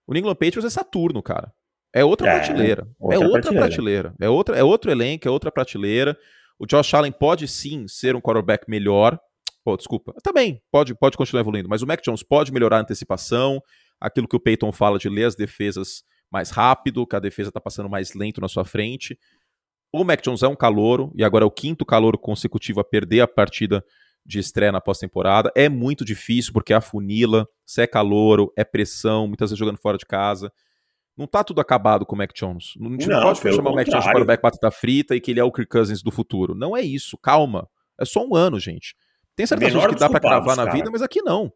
[0.07, 1.53] O New England Patriots é Saturno, cara.
[1.95, 2.89] É outra é, prateleira.
[2.99, 3.69] Outra é outra prateleira.
[3.69, 4.15] prateleira.
[4.21, 6.19] É, outra, é outro elenco, é outra prateleira.
[6.59, 9.19] O Josh Allen pode sim ser um quarterback melhor.
[9.65, 10.15] Pô, desculpa.
[10.23, 13.63] Também pode, pode continuar evoluindo, mas o Mac Jones pode melhorar a antecipação,
[14.01, 17.61] aquilo que o Peyton fala de ler as defesas mais rápido, que a defesa está
[17.61, 19.19] passando mais lento na sua frente.
[19.93, 23.21] O Mac Jones é um calouro, e agora é o quinto calouro consecutivo a perder
[23.21, 23.85] a partida
[24.25, 25.53] de estreia na pós-temporada.
[25.55, 29.77] É muito difícil, porque é a funila, se é calouro, é pressão, muitas vezes jogando
[29.77, 30.51] fora de casa.
[31.15, 32.73] Não tá tudo acabado com o Mac Jones.
[32.81, 35.31] A gente não, não pode chamar o Mac Jones de quarterback batata frita e que
[35.31, 36.55] ele é o Kirk Cousins do futuro.
[36.55, 37.69] Não é isso, calma.
[38.01, 38.97] É só um ano, gente.
[39.37, 41.53] Tem certas coisas que dá para cravar na vida, mas aqui não.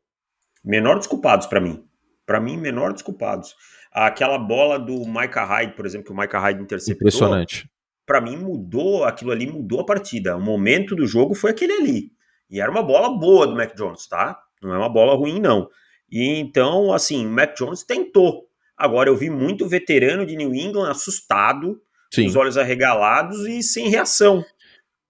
[0.62, 1.82] Menor dos culpados para mim.
[2.26, 3.54] Para mim, menor dos culpados.
[3.92, 7.08] Aquela bola do Micah Hyde, por exemplo, que o Micah Hyde interceptou.
[7.08, 7.70] Impressionante.
[8.04, 10.36] Para mim, mudou, aquilo ali mudou a partida.
[10.36, 12.10] O momento do jogo foi aquele ali.
[12.50, 14.38] E era uma bola boa do Mac Jones, tá?
[14.62, 15.68] Não é uma bola ruim, não.
[16.10, 18.46] E então, assim, o Mac Jones tentou.
[18.76, 21.80] Agora, eu vi muito veterano de New England assustado,
[22.12, 22.26] Sim.
[22.26, 24.44] os olhos arregalados e sem reação.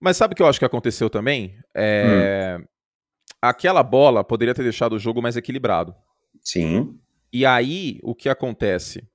[0.01, 1.59] Mas sabe o que eu acho que aconteceu também?
[1.75, 2.59] É...
[2.61, 2.65] Hum.
[3.43, 5.95] Aquela bola poderia ter deixado o jogo mais equilibrado.
[6.41, 6.99] Sim.
[7.33, 9.07] E aí, o que acontece?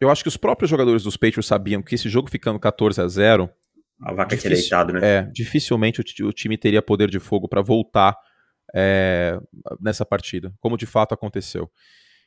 [0.00, 3.08] Eu acho que os próprios jogadores dos Patriots sabiam que esse jogo ficando 14 a
[3.08, 3.50] 0
[4.00, 5.00] a vaca tinha deitado, né?
[5.02, 8.16] É, dificilmente o, o time teria poder de fogo para voltar
[8.74, 9.38] é,
[9.80, 11.70] nessa partida, como de fato aconteceu.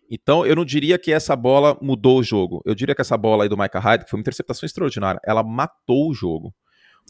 [0.10, 2.62] Então, eu não diria que essa bola mudou o jogo.
[2.66, 5.42] Eu diria que essa bola aí do Micah Hyde, que foi uma interceptação extraordinária, ela
[5.42, 6.54] matou o jogo.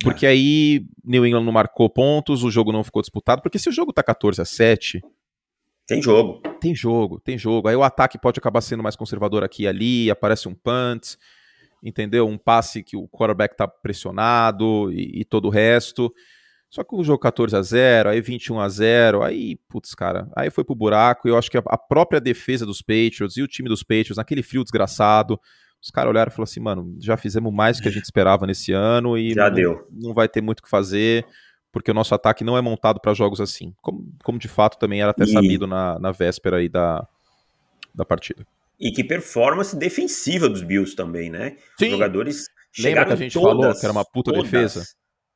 [0.04, 0.30] Porque é.
[0.30, 3.41] aí New England não marcou pontos, o jogo não ficou disputado.
[3.41, 5.02] Porque se o jogo tá 14 a 7,
[5.91, 6.41] tem jogo.
[6.62, 7.67] Tem jogo, tem jogo.
[7.67, 11.15] Aí o ataque pode acabar sendo mais conservador aqui e ali, aparece um punt,
[11.84, 12.25] entendeu?
[12.25, 16.13] Um passe que o quarterback tá pressionado e, e todo o resto.
[16.69, 20.49] Só que o jogo 14 a 0 aí 21 a 0 aí, putz, cara, aí
[20.49, 21.27] foi pro buraco.
[21.27, 24.41] E eu acho que a própria defesa dos Patriots e o time dos Patriots, naquele
[24.41, 25.38] frio desgraçado,
[25.82, 28.47] os caras olharam e falaram assim, mano, já fizemos mais do que a gente esperava
[28.47, 29.88] nesse ano e já não, deu.
[29.91, 31.25] não vai ter muito o que fazer
[31.71, 35.01] porque o nosso ataque não é montado para jogos assim, como, como de fato também
[35.01, 35.27] era até e...
[35.31, 37.07] sabido na, na véspera aí da,
[37.93, 38.45] da partida.
[38.79, 41.55] E que performance defensiva dos Bills também, né?
[41.77, 41.86] Sim.
[41.86, 42.45] Os jogadores
[42.79, 44.86] Lembra que a gente todas, falou que era uma puta todas, defesa?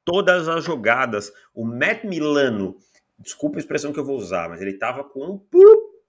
[0.04, 1.32] Todas as jogadas.
[1.54, 2.78] O Matt Milano,
[3.20, 5.38] desculpa a expressão que eu vou usar, mas ele tava com um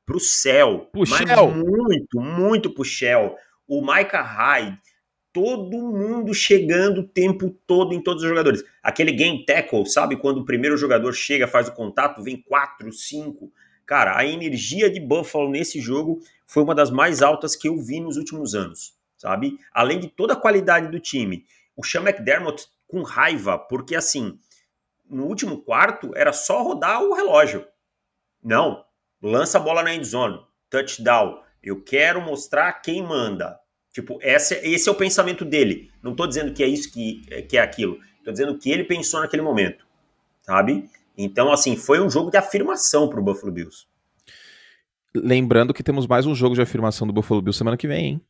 [0.05, 0.89] pro céu.
[0.93, 1.51] Pro céu.
[1.51, 3.37] Muito, muito pro céu.
[3.67, 4.79] O Micah Hyde
[5.37, 8.65] todo mundo chegando o tempo todo em todos os jogadores.
[8.83, 10.17] Aquele game tackle, sabe?
[10.17, 13.53] Quando o primeiro jogador chega, faz o contato, vem quatro, cinco.
[13.85, 18.01] Cara, a energia de Buffalo nesse jogo foi uma das mais altas que eu vi
[18.01, 19.59] nos últimos anos, sabe?
[19.75, 21.45] Além de toda a qualidade do time.
[21.77, 24.39] O Sean McDermott com raiva, porque assim,
[25.07, 27.63] no último quarto era só rodar o relógio.
[28.43, 28.83] Não,
[29.21, 31.43] lança a bola na endzone, touchdown.
[31.63, 33.61] Eu quero mostrar quem manda.
[33.97, 35.91] Tipo, esse, esse é o pensamento dele.
[36.03, 37.99] Não estou dizendo que é isso que, que é aquilo.
[38.19, 39.87] Estou dizendo que ele pensou naquele momento,
[40.43, 40.87] sabe?
[41.17, 43.87] Então, assim, foi um jogo de afirmação para o Buffalo Bills.
[45.15, 48.21] Lembrando que temos mais um jogo de afirmação do Buffalo Bills semana que vem, hein?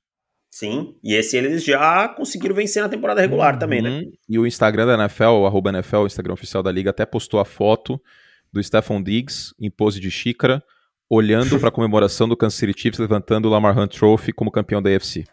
[0.52, 3.58] Sim, e esse eles já conseguiram vencer na temporada regular uhum.
[3.58, 4.04] também, né?
[4.28, 7.40] E o Instagram da NFL, o arroba NFL, o Instagram oficial da liga, até postou
[7.40, 8.00] a foto
[8.52, 10.62] do Stephon Diggs em pose de xícara,
[11.10, 14.80] olhando para a comemoração do Kansas City Chiefs levantando o Lamar Hunt Trophy como campeão
[14.80, 15.24] da AFC.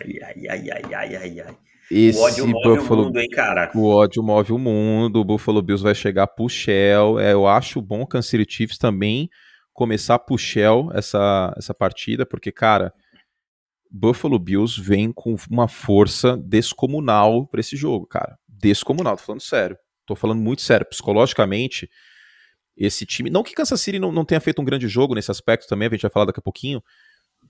[0.00, 1.56] Ai, ai, ai, ai, ai, ai, ai.
[1.90, 3.70] Esse o ódio move Buffalo, o mundo, hein, cara?
[3.74, 5.20] O ódio move o mundo.
[5.20, 7.20] O Buffalo Bills vai chegar pro Shell.
[7.20, 9.28] É, eu acho bom o Kansas City Chiefs também
[9.74, 12.94] começar pro Shell essa, essa partida, porque, cara,
[13.90, 18.38] Buffalo Bills vem com uma força descomunal para esse jogo, cara.
[18.48, 19.76] Descomunal, tô falando sério.
[20.06, 20.86] Tô falando muito sério.
[20.86, 21.90] Psicologicamente,
[22.76, 23.30] esse time.
[23.30, 25.90] Não que Kansas City não, não tenha feito um grande jogo nesse aspecto também, a
[25.90, 26.82] gente vai falar daqui a pouquinho.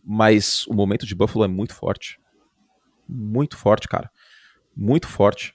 [0.02, 2.18] Mas o momento de Buffalo é muito forte.
[3.08, 4.10] Muito forte, cara.
[4.76, 5.54] Muito forte.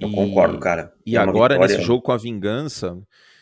[0.00, 0.94] Eu e, concordo, cara.
[1.04, 1.76] E é agora, vitória...
[1.76, 2.96] nesse jogo com a vingança,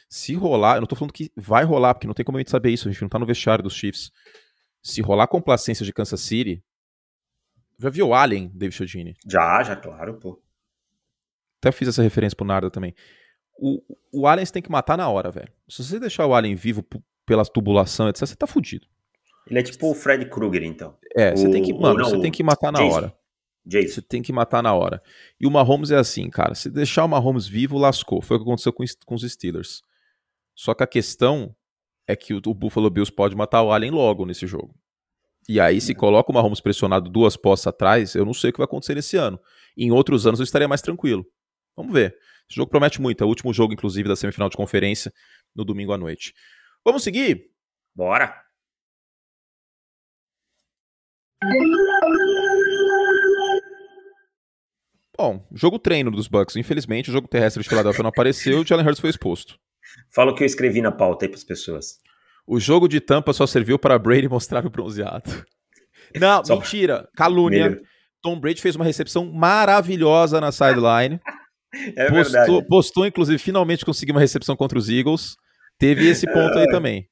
[0.08, 2.50] se rolar, eu não tô falando que vai rolar, porque não tem como a gente
[2.50, 4.10] saber isso, a gente não tá no vestiário dos Chiefs.
[4.82, 6.62] Se rolar complacência de Kansas City,
[7.78, 9.16] já viu o Allen, David Chodini?
[9.26, 10.42] Já, já, claro, pô.
[11.58, 12.94] Até fiz essa referência pro Narda também.
[13.56, 13.80] O,
[14.12, 15.52] o Allen você tem que matar na hora, velho.
[15.68, 16.84] Se você deixar o Allen vivo
[17.24, 18.86] pela tubulação, etc., você tá fudido.
[19.50, 20.96] Ele é tipo o Fred Krueger, então.
[21.16, 22.94] É, você tem que, mano, não, você tem que matar na Jason.
[22.94, 23.14] hora.
[23.66, 23.94] Jason.
[23.94, 25.02] Você tem que matar na hora.
[25.40, 26.54] E o Mahomes é assim, cara.
[26.54, 28.22] Se deixar o Mahomes vivo, lascou.
[28.22, 29.82] Foi o que aconteceu com, com os Steelers.
[30.54, 31.54] Só que a questão
[32.06, 34.74] é que o, o Buffalo Bills pode matar o Allen logo nesse jogo.
[35.48, 38.58] E aí, se coloca o Mahomes pressionado duas postas atrás, eu não sei o que
[38.58, 39.38] vai acontecer nesse ano.
[39.76, 41.26] Em outros anos eu estaria mais tranquilo.
[41.76, 42.16] Vamos ver.
[42.48, 43.22] Esse jogo promete muito.
[43.22, 45.12] É o último jogo, inclusive, da semifinal de conferência
[45.54, 46.34] no domingo à noite.
[46.84, 47.50] Vamos seguir?
[47.94, 48.49] Bora!
[55.16, 56.56] Bom, jogo treino dos Bucks.
[56.56, 59.58] Infelizmente, o jogo terrestre de Philadelphia não apareceu e o Jalen Hurts foi exposto.
[60.10, 61.98] Fala o que eu escrevi na pauta aí para as pessoas.
[62.46, 65.44] O jogo de Tampa só serviu para Brady mostrar o bronzeado.
[66.18, 66.56] Não, só...
[66.56, 67.08] mentira.
[67.16, 67.80] Calúnia.
[68.22, 71.20] Tom Brady fez uma recepção maravilhosa na sideline.
[71.96, 72.66] é postou, verdade.
[72.68, 75.36] Postou, inclusive, finalmente conseguiu uma recepção contra os Eagles.
[75.78, 77.08] Teve esse ponto aí também.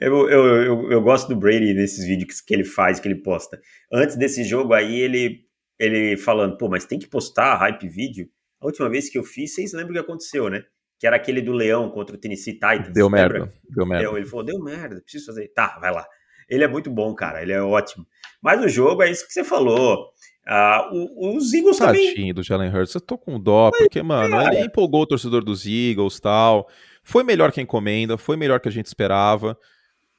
[0.00, 3.58] Eu, eu, eu, eu, gosto do Brady nesses vídeos que ele faz, que ele posta.
[3.92, 5.40] Antes desse jogo aí, ele,
[5.78, 8.28] ele falando, pô, mas tem que postar hype vídeo.
[8.60, 10.64] A última vez que eu fiz, vocês lembram o que aconteceu, né?
[10.98, 12.92] Que era aquele do Leão contra o Tennessee Titans.
[12.92, 13.40] Deu lembra?
[13.40, 13.54] merda.
[13.68, 14.18] Deu merda.
[14.18, 15.48] Ele falou, deu merda, preciso fazer.
[15.48, 16.06] Tá, vai lá.
[16.48, 17.42] Ele é muito bom, cara.
[17.42, 18.06] Ele é ótimo.
[18.42, 20.10] Mas o jogo é isso que você falou.
[20.46, 22.34] Uh, os Eagles Tadinho também.
[22.34, 22.94] do Jalen Hurts.
[22.94, 24.54] Eu tô com dó, Mas, porque, mano, cara...
[24.54, 26.68] ele empolgou o torcedor dos Eagles tal.
[27.04, 29.56] Foi melhor que a encomenda, foi melhor que a gente esperava.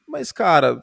[0.07, 0.79] Mas, cara,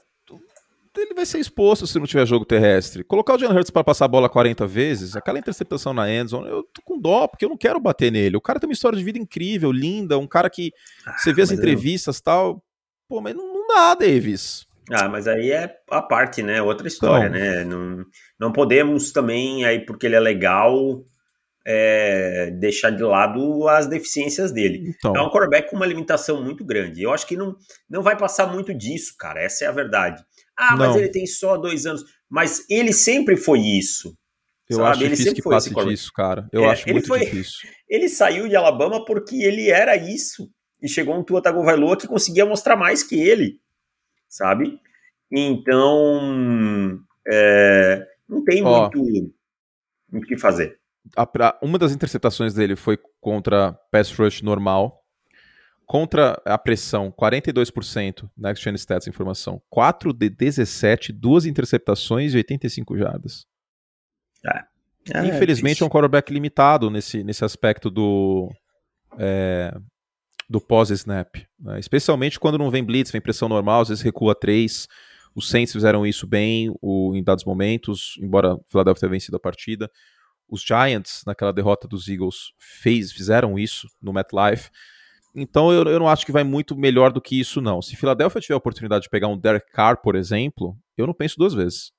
[1.00, 3.04] ele vai ser exposto se não tiver jogo terrestre.
[3.04, 6.64] Colocar o Jalen Hurts para passar a bola 40 vezes, aquela interceptação na endzone, eu
[6.64, 8.36] tô com dó, porque eu não quero bater nele.
[8.36, 10.72] O cara tem uma história de vida incrível, linda, um cara que
[11.06, 12.62] ah, você vê as entrevistas e tal.
[13.08, 14.66] Pô, mas não, não dá, Davis.
[14.90, 16.60] Ah, mas aí é a parte, né?
[16.60, 17.64] Outra história, então, né?
[17.64, 18.04] Não,
[18.38, 21.02] não podemos também, aí porque ele é legal,
[21.64, 24.94] é, deixar de lado as deficiências dele.
[24.96, 25.14] Então.
[25.16, 27.03] É um quarterback com uma limitação muito grande.
[27.03, 27.57] Eu acho que não,
[27.88, 29.40] não vai passar muito disso, cara.
[29.40, 30.25] Essa é a verdade.
[30.57, 30.98] Ah, mas não.
[30.98, 32.05] ele tem só dois anos.
[32.29, 34.16] Mas ele sempre foi isso.
[34.68, 34.90] Eu sabe?
[34.90, 36.48] acho ele difícil que passe disso, cara.
[36.53, 37.68] Eu é, acho muito foi, difícil.
[37.88, 40.51] Ele saiu de Alabama porque ele era isso.
[40.81, 43.61] E chegou um Tua Tagovailoa que conseguia mostrar mais que ele,
[44.27, 44.81] sabe?
[45.31, 46.98] Então,
[47.29, 49.35] é, não tem Ó, muito
[50.11, 50.81] o que fazer
[51.16, 55.00] a, uma das interceptações dele foi contra pass rush normal.
[55.84, 59.60] Contra a pressão, 42%, Next Gen Stats informação.
[59.68, 63.46] 4 de 17, duas interceptações e 85 jardas.
[64.46, 64.72] É.
[65.12, 68.48] É, Infelizmente é, é um quarterback limitado nesse, nesse aspecto do,
[69.18, 69.74] é,
[70.48, 71.34] do pós-snap.
[71.58, 71.80] Né?
[71.80, 74.86] Especialmente quando não vem blitz, vem pressão normal, às vezes recua 3.
[75.34, 79.40] Os Saints fizeram isso bem o, em dados momentos, embora o Philadelphia tenha vencido a
[79.40, 79.90] partida.
[80.52, 84.68] Os Giants, naquela derrota dos Eagles, fez, fizeram isso no MetLife.
[85.34, 87.80] Então eu, eu não acho que vai muito melhor do que isso, não.
[87.80, 91.38] Se Philadelphia tiver a oportunidade de pegar um Derek Carr, por exemplo, eu não penso
[91.38, 91.90] duas vezes.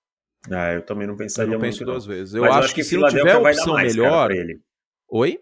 [0.52, 2.14] Ah, eu também não pensaria Eu não penso duas não.
[2.14, 2.36] vezes.
[2.36, 4.30] Eu acho, eu acho, que, que se não tiver opção mais, melhor.
[4.30, 4.62] ele.
[5.10, 5.40] Oi?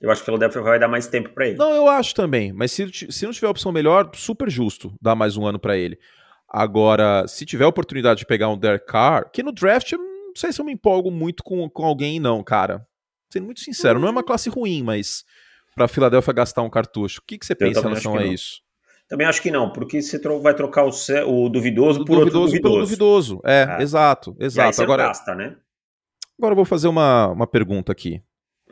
[0.00, 1.58] Eu acho que Philadelphia vai dar mais tempo para ele.
[1.58, 2.50] Não, eu acho também.
[2.50, 5.98] Mas se, se não tiver opção melhor, super justo dar mais um ano para ele.
[6.48, 9.92] Agora, se tiver a oportunidade de pegar um Derek Carr, que no draft
[10.34, 12.86] não sei se eu me empolgo muito com, com alguém, não, cara.
[13.32, 14.26] Sendo muito sincero, não é uma uhum.
[14.26, 15.24] classe ruim, mas
[15.74, 17.20] para Filadélfia gastar um cartucho.
[17.20, 18.62] O que, que você pensa em relação a isso?
[19.08, 22.62] Também acho que não, porque você vai trocar o, o duvidoso por duvidoso outro duvidoso.
[22.62, 23.82] Pelo duvidoso, é, é.
[23.82, 24.82] exato, exato.
[24.82, 25.56] agora, gasta, né?
[26.38, 28.22] agora eu vou fazer uma, uma pergunta aqui.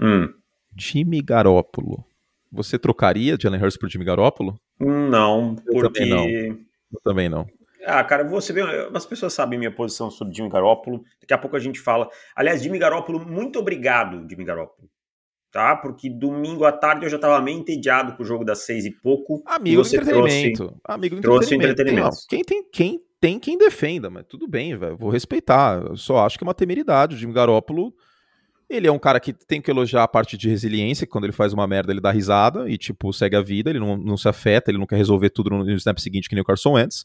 [0.01, 0.33] Hum.
[0.77, 2.05] Jimmy Garópolo.
[2.51, 4.61] Você trocaria Jalen Hurts por Jimmy Garoppolo?
[4.79, 6.01] Não, eu porque...
[6.01, 6.27] Também não.
[6.93, 7.47] Eu também não.
[7.85, 8.63] Ah, cara, você vê,
[8.95, 11.03] as pessoas sabem minha posição sobre Jimmy Garoppolo.
[11.21, 12.09] Daqui a pouco a gente fala.
[12.35, 14.89] Aliás, Jimmy Garoppolo, muito obrigado, Jimmy Garoppolo.
[15.51, 15.77] Tá?
[15.77, 18.91] Porque domingo à tarde eu já estava meio entediado com o jogo das seis e
[18.91, 19.43] pouco.
[19.45, 20.57] Amigo do entretenimento.
[20.57, 22.09] Trouxe, Amigo do trouxe entretenimento.
[22.09, 24.97] Não, quem tem quem tem quem defenda, mas tudo bem, velho.
[24.97, 25.83] Vou respeitar.
[25.83, 27.17] Eu só acho que é uma temeridade.
[27.17, 27.93] O Jimmy Garoppolo,
[28.69, 31.33] ele é um cara que tem que elogiar a parte de resiliência, que quando ele
[31.33, 34.29] faz uma merda, ele dá risada e, tipo, segue a vida, ele não, não se
[34.29, 37.05] afeta, ele não quer resolver tudo no, no snap seguinte, que nem o Carson Wentz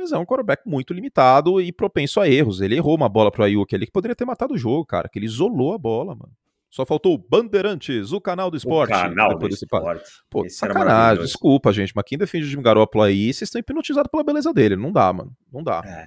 [0.00, 2.60] mas é um quarterback muito limitado e propenso a erros.
[2.60, 5.18] Ele errou uma bola pro Ayuk ali que poderia ter matado o jogo, cara, que
[5.18, 6.32] ele isolou a bola, mano.
[6.70, 8.92] Só faltou o Bandeirantes, o canal do esporte.
[8.92, 10.04] O canal do esporte.
[10.30, 14.08] Pô, Esse sacanagem, desculpa, gente, mas quem defende o Jimmy Garoppolo aí, vocês estão hipnotizados
[14.08, 14.76] pela beleza dele.
[14.76, 15.32] Não dá, mano.
[15.52, 15.82] Não dá.
[15.84, 16.06] É.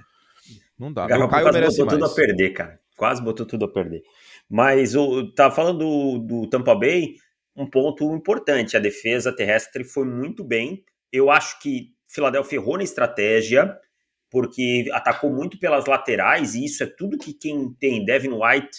[0.78, 1.04] Não dá.
[1.04, 2.12] O Caio merece botou mais.
[2.12, 2.80] tudo a perder, cara.
[2.96, 4.02] Quase botou tudo a perder.
[4.48, 7.14] Mas o tá falando do, do Tampa Bay,
[7.54, 8.76] um ponto importante.
[8.76, 10.82] A defesa terrestre foi muito bem.
[11.12, 13.76] Eu acho que Philadelphia errou na estratégia,
[14.34, 18.78] porque atacou muito pelas laterais, e isso é tudo que quem tem Devin White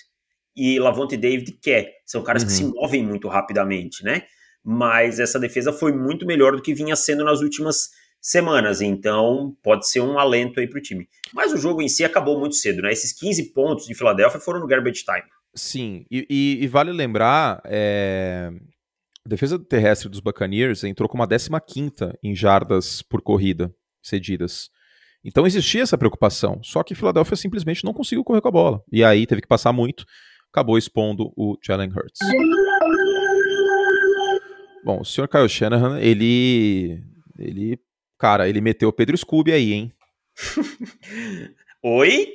[0.53, 1.93] e Lavonte David quer.
[2.05, 2.47] São caras uhum.
[2.49, 2.73] que se uhum.
[2.75, 4.23] movem muito rapidamente, né?
[4.61, 9.87] Mas essa defesa foi muito melhor do que vinha sendo nas últimas semanas, então pode
[9.87, 11.07] ser um alento aí para o time.
[11.33, 12.91] Mas o jogo em si acabou muito cedo, né?
[12.91, 15.23] Esses 15 pontos de Filadélfia foram no garbage time.
[15.55, 18.51] Sim, e, e, e vale lembrar, é,
[19.25, 21.49] a defesa terrestre dos Buccaneers entrou com uma 15
[22.21, 24.69] em jardas por corrida cedidas.
[25.25, 28.83] Então existia essa preocupação, só que Philadelphia simplesmente não conseguiu correr com a bola.
[28.91, 30.05] E aí teve que passar muito,
[30.51, 32.19] acabou expondo o Jalen Hurts.
[34.85, 37.01] Bom, o senhor Kyle Shanahan, ele,
[37.39, 37.79] ele
[38.17, 39.93] Cara, ele meteu o Pedro Scooby aí, hein?
[41.83, 42.27] Oi?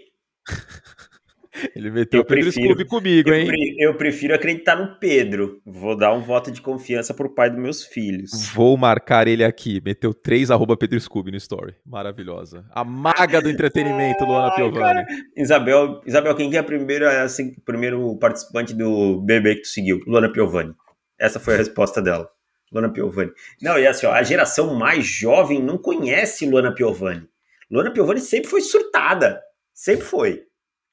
[1.75, 3.47] Ele meteu eu o Pedro prefiro, Scooby comigo, eu hein?
[3.47, 5.61] Pre, eu prefiro acreditar no Pedro.
[5.65, 8.31] Vou dar um voto de confiança pro pai dos meus filhos.
[8.55, 9.81] Vou marcar ele aqui.
[9.85, 11.75] Meteu 3 arroba Pedro Scooby no story.
[11.85, 12.65] Maravilhosa.
[12.71, 15.05] A maga do entretenimento, Luana Piovani.
[15.37, 20.01] Isabel, Isabel, quem é a primeira, assim, primeiro participante do BB que tu seguiu?
[20.07, 20.75] Luana Piovani.
[21.19, 22.29] Essa foi a resposta dela.
[22.73, 23.33] Luana Piovani.
[23.61, 27.29] Não, e assim, ó, a geração mais jovem não conhece Luana Piovani.
[27.71, 29.41] Luana Piovani sempre foi surtada.
[29.75, 30.43] Sempre foi.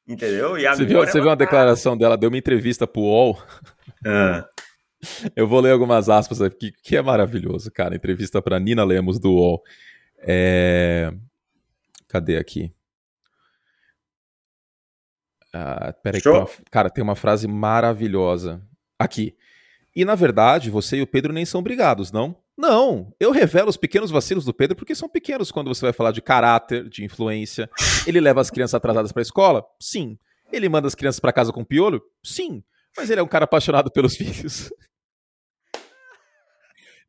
[0.07, 0.57] Entendeu?
[0.57, 3.41] E você viu, você viu uma declaração dela, deu uma entrevista pro UOL.
[4.05, 4.47] Ah.
[5.35, 7.95] Eu vou ler algumas aspas aqui, que é maravilhoso, cara.
[7.95, 9.63] Entrevista para Nina Lemos do UOL.
[10.19, 11.13] É...
[12.07, 12.73] Cadê aqui?
[15.53, 16.47] Ah, peraí, uma...
[16.71, 18.61] cara, tem uma frase maravilhosa.
[18.97, 19.35] Aqui.
[19.97, 22.37] E na verdade, você e o Pedro nem são brigados, não?
[22.55, 26.11] Não, eu revelo os pequenos vacilos do Pedro porque são pequenos quando você vai falar
[26.11, 27.67] de caráter, de influência.
[28.05, 29.65] Ele leva as crianças atrasadas para a escola?
[29.81, 30.15] Sim.
[30.53, 31.99] Ele manda as crianças para casa com piolho?
[32.23, 32.63] Sim.
[32.95, 34.71] Mas ele é um cara apaixonado pelos filhos.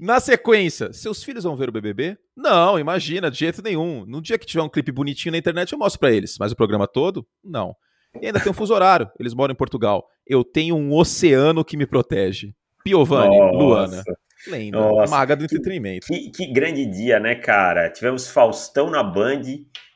[0.01, 2.17] Na sequência, seus filhos vão ver o BBB?
[2.35, 4.07] Não, imagina, de jeito nenhum.
[4.07, 6.37] No dia que tiver um clipe bonitinho na internet, eu mostro para eles.
[6.41, 7.27] Mas o programa todo?
[7.45, 7.77] Não.
[8.19, 9.11] E ainda tem um fuso horário.
[9.21, 10.09] Eles moram em Portugal.
[10.27, 12.55] Eu tenho um oceano que me protege.
[12.89, 13.57] Piovani, Nossa.
[13.57, 14.03] Luana.
[14.47, 14.79] Lenda.
[14.79, 16.07] Nossa, maga do entretenimento.
[16.07, 17.91] Que, que, grande dia, né, cara?
[17.91, 19.43] Tivemos Faustão na Band,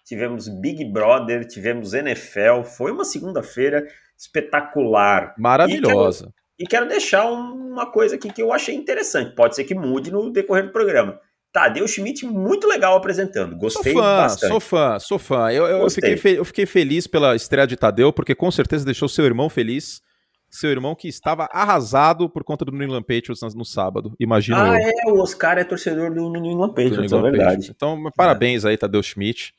[0.04, 2.62] tivemos Big Brother, tivemos NFL.
[2.64, 3.86] Foi uma segunda-feira
[4.18, 5.34] espetacular.
[5.38, 6.32] Maravilhosa.
[6.58, 9.34] E quero, e quero deixar uma coisa aqui que eu achei interessante.
[9.34, 11.18] Pode ser que mude no decorrer do programa.
[11.52, 13.56] Tadeu Schmidt, muito legal apresentando.
[13.56, 14.50] Gostei sou fã, bastante.
[14.50, 15.52] Sou fã, sou fã.
[15.52, 19.24] Eu, eu, fiquei, eu fiquei feliz pela estreia de Tadeu, porque com certeza deixou seu
[19.24, 20.00] irmão feliz
[20.52, 24.78] seu irmão que estava arrasado por conta do New England Patriots no sábado, imagino ah,
[24.78, 25.10] eu.
[25.10, 27.50] é, o Oscar é torcedor do New England Patriots, New England é verdade.
[27.50, 27.70] Patriots.
[27.74, 28.68] Então, parabéns é.
[28.68, 29.54] aí, Tadeu Schmidt,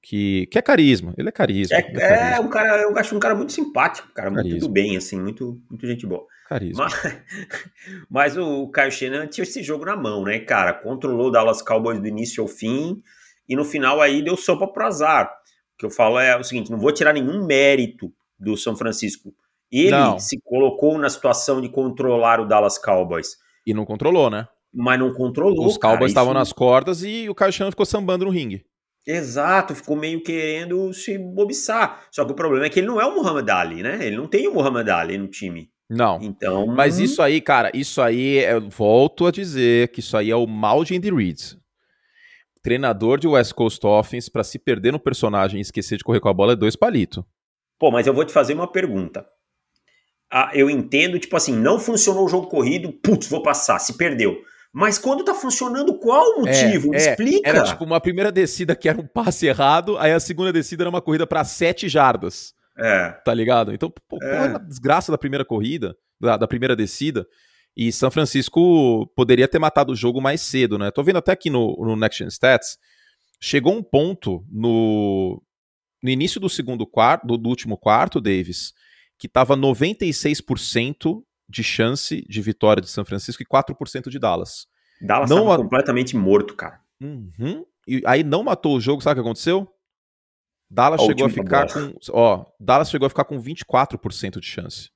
[0.00, 1.76] que, que é carisma, ele é carisma.
[1.76, 2.36] É, é, carisma.
[2.36, 4.58] é um cara, eu acho um cara muito simpático, cara, carisma.
[4.58, 6.24] muito bem, assim, muito, muito gente boa.
[6.48, 6.84] Carisma.
[6.84, 7.22] Mas,
[8.08, 12.00] mas o Caio Shenan tinha esse jogo na mão, né, cara, controlou o Dallas Cowboys
[12.00, 13.02] do início ao fim,
[13.46, 15.30] e no final aí deu sopa pro azar.
[15.74, 19.34] O que eu falo é o seguinte, não vou tirar nenhum mérito do São Francisco,
[19.70, 20.18] ele não.
[20.18, 23.36] se colocou na situação de controlar o Dallas Cowboys.
[23.66, 24.48] E não controlou, né?
[24.72, 25.66] Mas não controlou.
[25.66, 26.38] Os Cowboys estavam isso...
[26.38, 28.64] nas cordas e o Caixão ficou sambando no ringue.
[29.06, 32.06] Exato, ficou meio querendo se bobiçar.
[32.10, 34.06] Só que o problema é que ele não é o Muhammad Ali, né?
[34.06, 35.70] Ele não tem o Muhammad Ali no time.
[35.88, 36.18] Não.
[36.20, 36.66] Então.
[36.66, 40.46] Mas isso aí, cara, isso aí, eu volto a dizer que isso aí é o
[40.46, 41.58] mal de Andy Reid.
[42.62, 46.28] Treinador de West Coast Offense, para se perder no personagem e esquecer de correr com
[46.28, 47.24] a bola, é dois palitos.
[47.78, 49.24] Pô, mas eu vou te fazer uma pergunta
[50.30, 54.38] ah, eu entendo, tipo assim, não funcionou o jogo corrido, putz, vou passar, se perdeu.
[54.72, 56.94] Mas quando tá funcionando, qual o motivo?
[56.94, 57.48] É, é, Explica.
[57.48, 60.90] Era tipo uma primeira descida que era um passe errado, aí a segunda descida era
[60.90, 62.54] uma corrida para sete jardas.
[62.78, 63.10] É.
[63.24, 63.72] Tá ligado?
[63.72, 64.54] Então, pô, é.
[64.54, 67.26] a desgraça da primeira corrida, da, da, primeira descida.
[67.76, 70.90] E São Francisco poderia ter matado o jogo mais cedo, né?
[70.90, 72.78] Tô vendo até aqui no, no Next Gen Stats.
[73.40, 75.42] Chegou um ponto no,
[76.02, 78.72] no início do segundo quarto, do, do último quarto, Davis,
[79.18, 84.66] que estava 96% de chance de vitória de São Francisco e 4% de Dallas.
[85.00, 85.56] Dallas não a...
[85.56, 86.80] completamente morto, cara.
[87.00, 87.64] Uhum.
[87.86, 89.68] E aí não matou o jogo, sabe o que aconteceu?
[90.70, 91.92] Dallas a chegou a ficar bola.
[91.92, 94.90] com, ó, Dallas chegou a ficar com 24% de chance.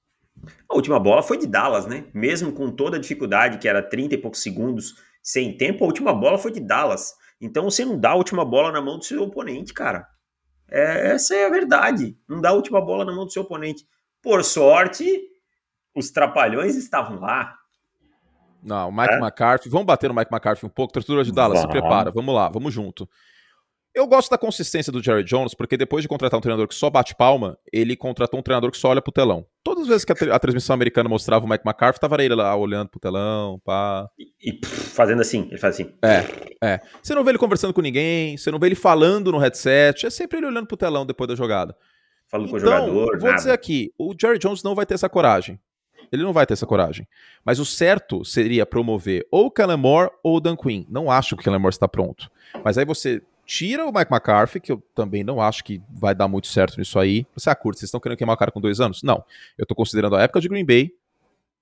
[0.68, 2.04] A última bola foi de Dallas, né?
[2.12, 6.12] Mesmo com toda a dificuldade, que era 30 e poucos segundos sem tempo, a última
[6.12, 7.14] bola foi de Dallas.
[7.40, 10.06] Então você não dá a última bola na mão do seu oponente, cara.
[10.70, 12.16] É, essa é a verdade.
[12.28, 13.87] Não dá a última bola na mão do seu oponente.
[14.22, 15.04] Por sorte,
[15.94, 17.56] os trapalhões estavam lá.
[18.62, 19.18] Não, o Mike é?
[19.18, 19.68] McCarthy.
[19.68, 20.92] Vamos bater no Mike McCarthy um pouco.
[20.92, 22.11] Tortura de Dallas, se prepara.
[22.11, 23.08] Vamos lá, vamos junto.
[23.94, 26.88] Eu gosto da consistência do Jerry Jones, porque depois de contratar um treinador que só
[26.88, 29.44] bate palma, ele contratou um treinador que só olha pro telão.
[29.62, 32.56] Todas as vezes que a, a transmissão americana mostrava o Mike McCarthy, tava ele lá
[32.56, 34.08] olhando pro telão, pá.
[34.18, 35.92] E, e fazendo assim, ele faz assim.
[36.02, 36.24] É,
[36.66, 36.80] é.
[37.02, 40.11] Você não vê ele conversando com ninguém, você não vê ele falando no headset, é
[40.11, 41.76] sempre ele olhando pro telão depois da jogada.
[42.33, 43.18] Falando então, com o então, jogador.
[43.18, 43.37] Vou nada.
[43.37, 45.61] dizer aqui: o Jerry Jones não vai ter essa coragem.
[46.11, 47.07] Ele não vai ter essa coragem.
[47.45, 50.85] Mas o certo seria promover ou o Kellen Moore ou o Dan Quinn.
[50.88, 52.31] Não acho que o Kellen Moore está pronto.
[52.65, 56.29] Mas aí você tira o Mike McCarthy, que eu também não acho que vai dar
[56.29, 57.27] muito certo nisso aí.
[57.35, 59.02] Você, ah, curte, vocês estão querendo queimar o cara com dois anos?
[59.02, 59.25] Não.
[59.56, 60.92] Eu estou considerando a época de Green Bay,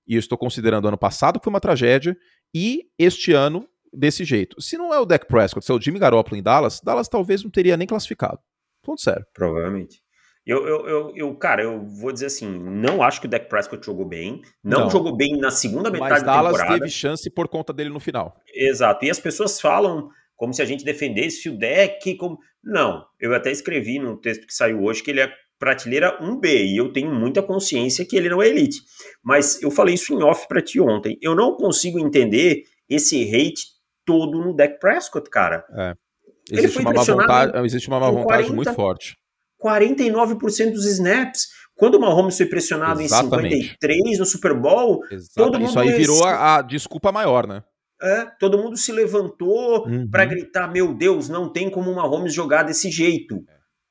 [0.07, 2.17] e eu estou considerando o ano passado, que foi uma tragédia,
[2.53, 4.61] e este ano desse jeito.
[4.61, 7.43] Se não é o Dak Prescott, se é o Jimmy Garoppolo em Dallas, Dallas talvez
[7.43, 8.39] não teria nem classificado.
[8.81, 9.25] Ponto sério.
[9.33, 10.00] Provavelmente.
[10.45, 13.85] Eu, eu, eu, eu, cara, eu vou dizer assim, não acho que o Dak Prescott
[13.85, 14.89] jogou bem, não, não.
[14.89, 16.79] jogou bem na segunda metade Mas da Dallas temporada.
[16.79, 18.35] teve chance por conta dele no final.
[18.53, 22.39] Exato, e as pessoas falam como se a gente defendesse o deck como.
[22.63, 26.77] Não, eu até escrevi num texto que saiu hoje que ele é prateleira 1B, e
[26.77, 28.79] eu tenho muita consciência que ele não é elite.
[29.23, 31.19] Mas eu falei isso em off para ti ontem.
[31.21, 33.61] Eu não consigo entender esse hate
[34.03, 35.63] todo no deck Prescott, cara.
[35.77, 35.93] É.
[36.51, 39.15] Existe, uma má vontade, existe uma má vontade 40, muito forte.
[39.63, 41.47] 49% dos snaps.
[41.75, 43.55] Quando o Mahomes foi pressionado Exatamente.
[43.55, 45.33] em 53 no Super Bowl, Exatamente.
[45.35, 45.69] todo mundo.
[45.69, 47.63] Isso aí virou a, a desculpa maior, né?
[48.01, 50.09] É, todo mundo se levantou uhum.
[50.09, 53.43] para gritar: Meu Deus, não tem como o Mahomes jogar desse jeito.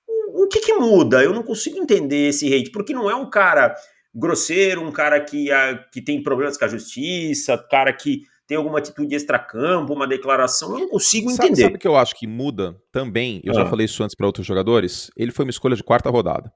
[0.06, 1.22] O, o que, que muda?
[1.22, 3.74] Eu não consigo entender esse hate, porque não é um cara
[4.14, 8.80] grosseiro, um cara que, a, que tem problemas com a justiça, cara que tem alguma
[8.80, 11.62] atitude extracampo, uma declaração, eu não consigo entender.
[11.62, 13.40] Sabe o que eu acho que muda também?
[13.44, 13.61] Eu ah.
[13.61, 15.09] já falei isso antes para outros jogadores.
[15.16, 16.53] Ele foi uma escolha de quarta rodada.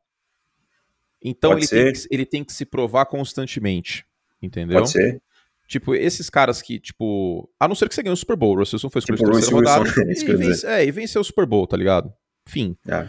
[1.23, 4.05] Então ele tem, que, ele tem, que, se provar constantemente.
[4.43, 4.79] Entendeu?
[4.79, 5.23] Pode ser.
[5.69, 7.49] Tipo, esses caras que, tipo.
[7.61, 9.39] A não ser que você ganhe o Super Bowl, o Russell foi escolhido tipo, de
[9.39, 9.89] terceira rodada.
[10.11, 12.13] e, vence, é, e venceu o Super Bowl, tá ligado?
[12.45, 12.77] Fim.
[12.89, 13.09] É.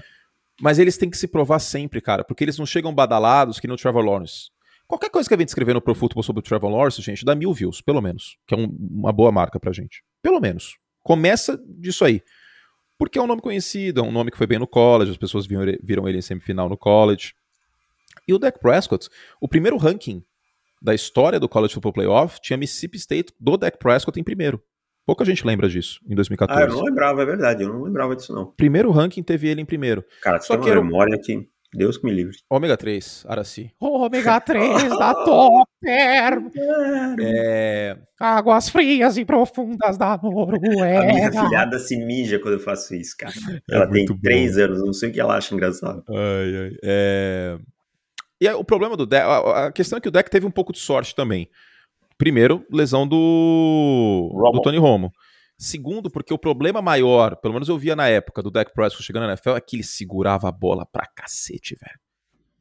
[0.62, 3.76] Mas eles têm que se provar sempre, cara, porque eles não chegam badalados que no
[3.76, 4.52] Trevor Lawrence.
[4.88, 7.34] Qualquer coisa que a gente escrever no Pro Football sobre o Trevor Lawrence, gente, dá
[7.34, 8.38] mil views, pelo menos.
[8.46, 10.04] Que é um, uma boa marca pra gente.
[10.22, 10.78] Pelo menos.
[11.02, 12.22] Começa disso aí.
[12.98, 15.46] Porque é um nome conhecido, é um nome que foi bem no college, as pessoas
[15.46, 17.34] viram, viram ele em semifinal no college.
[18.28, 19.10] E o Dak Prescott,
[19.42, 20.24] o primeiro ranking
[20.82, 24.62] da história do College Football Playoff tinha Mississippi State do Dak Prescott em primeiro.
[25.06, 26.64] Pouca gente lembra disso, em 2014.
[26.64, 28.48] Ah, eu não lembrava, é verdade, eu não lembrava disso não.
[28.54, 30.04] Primeiro ranking teve ele em primeiro.
[30.22, 32.38] Cara, Só que uma memória que Deus que me livre.
[32.50, 33.72] Ômega 3, Araci.
[33.80, 35.66] Ômega 3 da Topper.
[37.22, 37.96] É...
[38.20, 41.02] Águas frias e profundas da Noruega.
[41.02, 43.34] A minha filhada se mija quando eu faço isso, cara.
[43.70, 46.04] É ela tem 3 anos, não sei o que ela acha engraçado.
[46.10, 46.72] Ai, ai.
[46.84, 47.58] É...
[48.42, 50.74] E aí, o problema do deck, a questão é que o deck teve um pouco
[50.74, 51.50] de sorte também.
[52.18, 55.12] Primeiro, lesão do, do Tony Romo.
[55.58, 59.24] Segundo, porque o problema maior, pelo menos eu via na época do Dak Prescott chegando
[59.24, 62.00] na NFL, é que ele segurava a bola pra cacete, velho.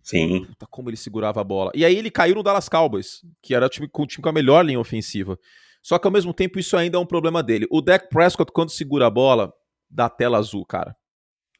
[0.02, 0.44] Sim.
[0.44, 1.72] Puta, como ele segurava a bola.
[1.74, 4.32] E aí ele caiu no Dallas Cowboys, que era o time, o time com a
[4.32, 5.38] melhor linha ofensiva.
[5.82, 7.66] Só que ao mesmo tempo isso ainda é um problema dele.
[7.70, 9.52] O Dak Prescott, quando segura a bola,
[9.90, 10.94] dá tela azul, cara.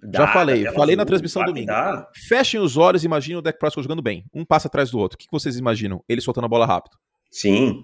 [0.01, 1.67] Dá, Já falei, falei azul, na transmissão domingo.
[1.67, 2.09] Dá.
[2.29, 4.25] Fechem os olhos e imaginem o Dak Prescott jogando bem.
[4.33, 5.17] Um passa atrás do outro.
[5.17, 6.05] O que vocês imaginam?
[6.07, 6.97] Ele soltando a bola rápido.
[7.31, 7.83] Sim.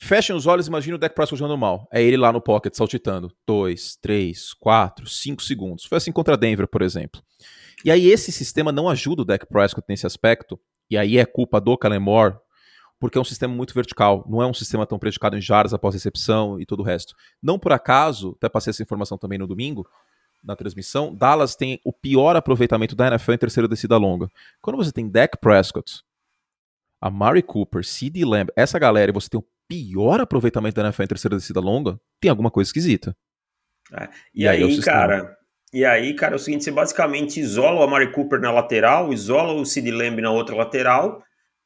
[0.00, 1.88] Fechem os olhos e imaginem o Dak Prescott jogando mal.
[1.92, 3.32] É ele lá no pocket, saltitando.
[3.46, 5.84] Dois, três, quatro, cinco segundos.
[5.84, 7.22] Foi assim contra Denver, por exemplo.
[7.84, 10.58] E aí esse sistema não ajuda o Dak Prescott nesse aspecto.
[10.90, 12.36] E aí é culpa do Kellen Moore,
[12.98, 14.24] porque é um sistema muito vertical.
[14.28, 17.14] Não é um sistema tão predicado em jardas após recepção e todo o resto.
[17.42, 19.86] Não por acaso, até passei essa informação também no domingo,
[20.44, 24.28] na transmissão, Dallas tem o pior aproveitamento da NFL em terceira descida longa.
[24.60, 26.02] Quando você tem Dak Prescott,
[27.00, 31.02] a Mari Cooper, CeeDee Lamb, essa galera, e você tem o pior aproveitamento da NFL
[31.02, 33.16] em terceira descida longa, tem alguma coisa esquisita.
[33.92, 34.08] É.
[34.34, 35.36] E, e, aí, aí é cara,
[35.72, 39.52] e aí, cara, é o seguinte, você basicamente isola o Amari Cooper na lateral, isola
[39.52, 41.22] o Sid Lamb na outra lateral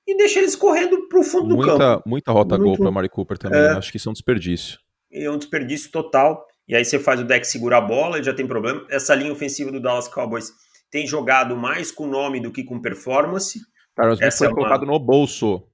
[0.07, 2.09] e deixa eles correndo pro fundo muita, do campo.
[2.09, 2.69] Muita rota Muito...
[2.69, 3.73] gol para Amari Cooper também, é.
[3.73, 4.79] acho que isso é um desperdício.
[5.13, 6.47] É um desperdício total.
[6.67, 8.87] E aí você faz o deck segurar a bola, ele já tem problema.
[8.91, 10.53] Essa linha ofensiva do Dallas Cowboys
[10.91, 13.61] tem jogado mais com nome do que com performance.
[13.95, 14.93] Cara, Essa foi é colocado uma...
[14.93, 15.68] no bolso.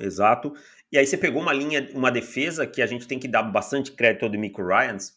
[0.00, 0.52] Exato.
[0.90, 3.92] E aí você pegou uma linha, uma defesa que a gente tem que dar bastante
[3.92, 5.12] crédito ao Demico Ryans,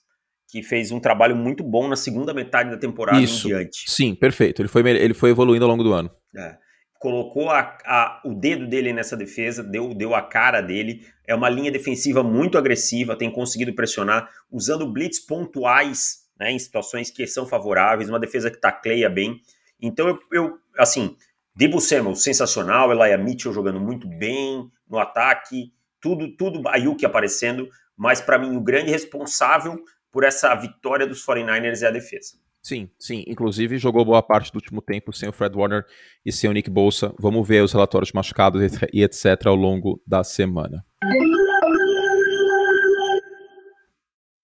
[0.50, 3.48] que fez um trabalho muito bom na segunda metade da temporada Isso.
[3.48, 3.84] em diante.
[3.86, 4.62] Sim, perfeito.
[4.62, 6.10] Ele foi, ele foi evoluindo ao longo do ano.
[6.36, 6.58] É.
[7.00, 11.06] Colocou a, a, o dedo dele nessa defesa, deu, deu a cara dele.
[11.28, 17.12] É uma linha defensiva muito agressiva, tem conseguido pressionar, usando blitz pontuais né, em situações
[17.12, 19.42] que são favoráveis, uma defesa que tacleia bem.
[19.80, 21.16] Então, eu, eu assim,
[21.58, 28.22] Debo Samuel, sensacional, Elijah Mitchell jogando muito bem no ataque, tudo, tudo Ayuk aparecendo, mas
[28.22, 32.38] para mim o grande responsável por essa vitória dos 49ers é a defesa.
[32.62, 33.24] Sim, sim.
[33.26, 35.84] Inclusive jogou boa parte do último tempo sem o Fred Warner
[36.24, 37.12] e sem o Nick Bolsa.
[37.18, 38.62] Vamos ver os relatórios machucados
[38.94, 39.48] e etc.
[39.48, 40.86] ao longo da semana.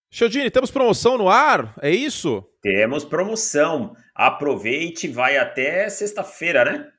[0.10, 1.76] Chodini, temos promoção no ar?
[1.80, 2.44] É isso?
[2.60, 3.96] Temos promoção.
[4.16, 6.90] Aproveite, vai até sexta-feira, né?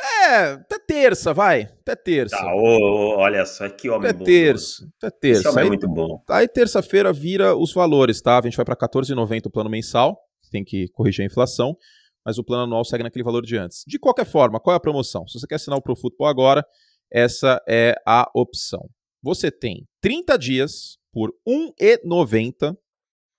[0.00, 1.62] É, até terça, vai.
[1.62, 2.36] Até terça.
[2.36, 4.24] Tá, oh, olha só, que homem até bom.
[4.24, 5.40] Terça, até terça.
[5.40, 6.22] Esse homem é aí, é muito bom.
[6.28, 8.38] Aí terça-feira vira os valores, tá?
[8.38, 10.20] A gente vai para 14,90 o plano mensal,
[10.50, 11.76] tem que corrigir a inflação,
[12.24, 13.82] mas o plano anual segue naquele valor de antes.
[13.86, 15.26] De qualquer forma, qual é a promoção?
[15.26, 16.64] Se você quer assinar o Pro Football agora,
[17.10, 18.88] essa é a opção.
[19.22, 22.76] Você tem 30 dias por R$ 1,90.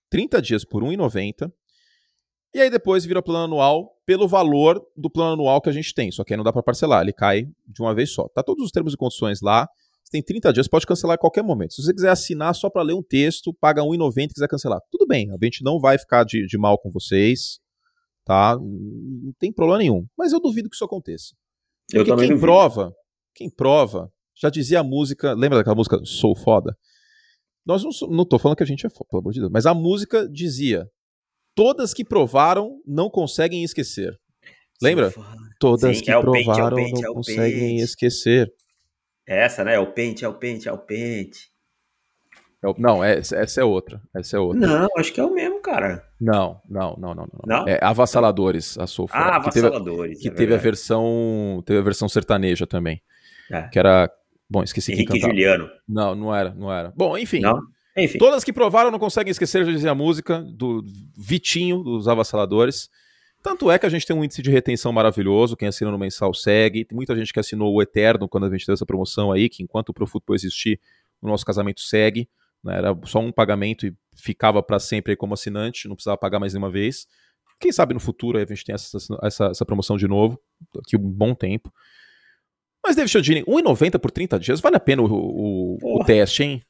[0.10, 1.52] 30 dias por R$ 1,90.
[2.54, 6.12] E aí depois vira plano anual pelo valor do plano anual que a gente tem.
[6.12, 8.28] Só que aí não dá para parcelar, ele cai de uma vez só.
[8.30, 9.70] Tá todos os termos e condições lá.
[10.04, 11.76] Você tem 30 dias, pode cancelar a qualquer momento.
[11.76, 14.80] Se você quiser assinar só para ler um texto, paga R$1,90 e quiser cancelar.
[14.92, 17.60] Tudo bem, a gente não vai ficar de, de mal com vocês,
[18.26, 18.58] tá?
[18.58, 20.08] Não tem problema nenhum.
[20.18, 21.36] Mas eu duvido que isso aconteça.
[21.94, 22.48] Eu Porque também quem duvido.
[22.48, 22.92] prova,
[23.36, 26.76] quem prova, já dizia a música, lembra daquela música Sou Foda?
[27.64, 29.68] Nós não, não tô falando que a gente é foda, pelo amor de Deus, mas
[29.68, 30.90] a música dizia:
[31.60, 34.18] Todas que provaram não conseguem esquecer.
[34.82, 35.14] Lembra?
[35.60, 37.84] Todas Sim, que é o pente, é o provaram é não o conseguem pente.
[37.84, 38.54] esquecer.
[39.28, 39.76] Essa, né?
[39.76, 41.52] É o pente, é o pente, é o pente.
[42.64, 44.02] É Não, essa, é outra.
[44.16, 44.66] Essa é outra.
[44.66, 46.02] Não, acho que é o mesmo, cara.
[46.20, 47.28] Não, não, não, não.
[47.46, 47.58] não.
[47.60, 47.68] Não?
[47.68, 49.22] É Avassaladores, a Sou Foda.
[49.22, 50.22] Ah, que teve, avassaladores.
[50.22, 51.62] que é teve a versão.
[51.66, 53.02] Teve a versão sertaneja também.
[53.52, 53.64] É.
[53.64, 54.10] Que era.
[54.50, 55.34] Bom, esqueci quem Henrique e cantava.
[55.34, 55.70] Juliano.
[55.86, 56.94] Não, não era, não era.
[56.96, 57.42] Bom, enfim.
[57.42, 57.60] Não?
[58.04, 58.18] Enfim.
[58.18, 60.84] Todas que provaram não conseguem esquecer, já dizia a música, do
[61.18, 62.90] Vitinho, dos Avassaladores.
[63.42, 66.34] Tanto é que a gente tem um índice de retenção maravilhoso, quem assina no mensal
[66.34, 66.84] segue.
[66.84, 69.64] Tem muita gente que assinou o Eterno quando a gente teve essa promoção aí, que
[69.64, 70.80] enquanto o ProFootball existir,
[71.22, 72.30] o nosso casamento segue.
[72.64, 72.78] né?
[72.78, 76.54] Era só um pagamento e ficava para sempre aí como assinante, não precisava pagar mais
[76.54, 77.08] nenhuma vez.
[77.60, 80.40] Quem sabe no futuro a gente tem essa, essa, essa promoção de novo,
[80.74, 81.72] daqui um bom tempo.
[82.84, 86.62] Mas, David Chodini, 1,90 por 30 dias, vale a pena o, o, o teste, hein?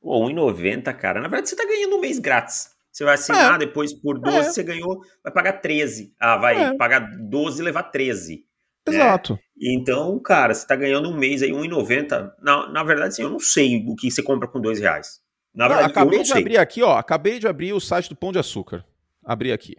[0.00, 1.20] Pô, 1,90, cara.
[1.20, 2.70] Na verdade, você tá ganhando um mês grátis.
[2.90, 4.42] Você vai assinar, depois por 12 É.
[4.44, 6.12] você ganhou, vai pagar 13.
[6.18, 6.76] Ah, vai É.
[6.76, 8.44] pagar 12 e levar 13.
[8.88, 8.90] É.
[8.90, 9.38] Exato.
[9.60, 12.32] Então, cara, você tá ganhando um mês aí, 1,90.
[12.42, 15.20] Na, na verdade, assim, eu não sei o que você compra com 2 reais.
[15.54, 16.40] Na Não, verdade, eu acabei não de sei.
[16.40, 16.96] abrir aqui, ó.
[16.96, 18.84] Acabei de abrir o site do Pão de Açúcar.
[19.24, 19.76] Abri aqui.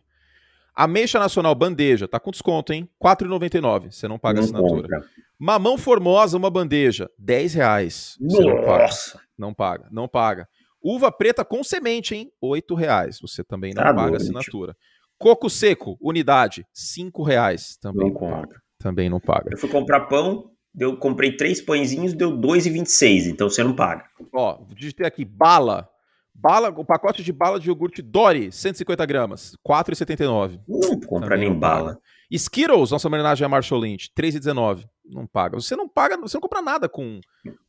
[0.74, 2.84] Ameixa Nacional Bandeja, tá com desconto, hein?
[2.84, 3.92] R$ 4,99.
[3.92, 4.82] Você não paga Não assinatura.
[4.84, 5.02] compra.
[5.38, 8.16] Mamão Formosa, uma bandeja, 10 reais.
[8.22, 8.62] Não.
[8.62, 9.20] Nossa.
[9.42, 10.48] Não paga, não paga.
[10.84, 12.32] Uva preta com semente, hein?
[12.40, 13.18] 8 reais.
[13.20, 14.76] Você também não Tá paga doido, assinatura.
[15.18, 17.76] Coco seco, unidade, 5 reais.
[17.82, 18.62] Também Não não, paga.
[18.78, 19.50] Também não paga.
[19.52, 23.26] Eu fui comprar pão, eu comprei três pãezinhos, deu 2,26.
[23.32, 24.06] Então você não paga.
[24.32, 25.90] Ó, digitei aqui, bala.
[26.36, 30.60] Bala, o pacote de bala de iogurte Dory, 150 gramas, R$ 4,79.
[30.68, 32.00] Não compra nem não bala.
[32.32, 34.86] Skittles, nossa homenagem a Marshall Lynch, 3,19.
[35.06, 35.60] Não paga.
[35.60, 37.20] Você não paga, você não compra nada com.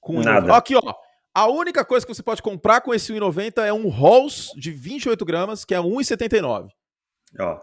[0.00, 0.52] com Nada.
[0.52, 0.94] Ó, Aqui, ó.
[1.34, 5.24] A única coisa que você pode comprar com esse 1,90 é um Halls de 28
[5.24, 6.68] gramas, que é 1,79.
[7.40, 7.60] Ó.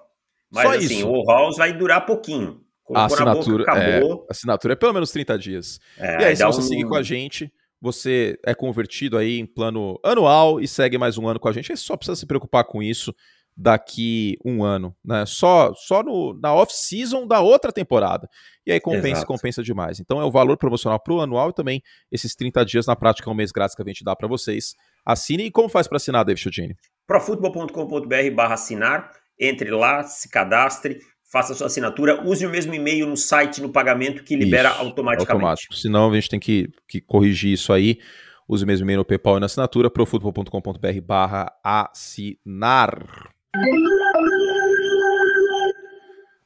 [0.52, 1.08] Mas Só assim, isso.
[1.10, 2.62] o Halls vai durar pouquinho.
[2.92, 4.26] A Colocou na assinatura, boca, é, acabou.
[4.28, 5.80] a assinatura é pelo menos 30 dias.
[5.98, 9.46] É, e aí, se você um- seguir com a gente, você é convertido aí em
[9.46, 11.72] plano anual e segue mais um ano com a gente.
[11.72, 13.14] Aí só precisa se preocupar com isso
[13.62, 15.26] daqui um ano, né?
[15.26, 18.30] Só, só no, na off-season da outra temporada.
[18.66, 19.28] E aí compensa, Exato.
[19.28, 20.00] compensa demais.
[20.00, 23.34] Então é o valor promocional pro anual e também esses 30 dias na prática é
[23.34, 24.76] um mês grátis que a gente dá para vocês.
[25.06, 26.76] Assine e como faz para assinar, David Chodini?
[27.06, 31.00] profutbol.com.br barra assinar, entre lá, se cadastre,
[31.30, 35.32] faça sua assinatura, use o mesmo e-mail no site, no pagamento, que libera Isso, automaticamente.
[35.32, 35.76] Automático.
[35.76, 38.00] Senão a gente tem que, que corrigir isso aí.
[38.48, 43.39] Use o mesmo e-mail no PayPal e na assinatura, profutbol.com.br barra assinar.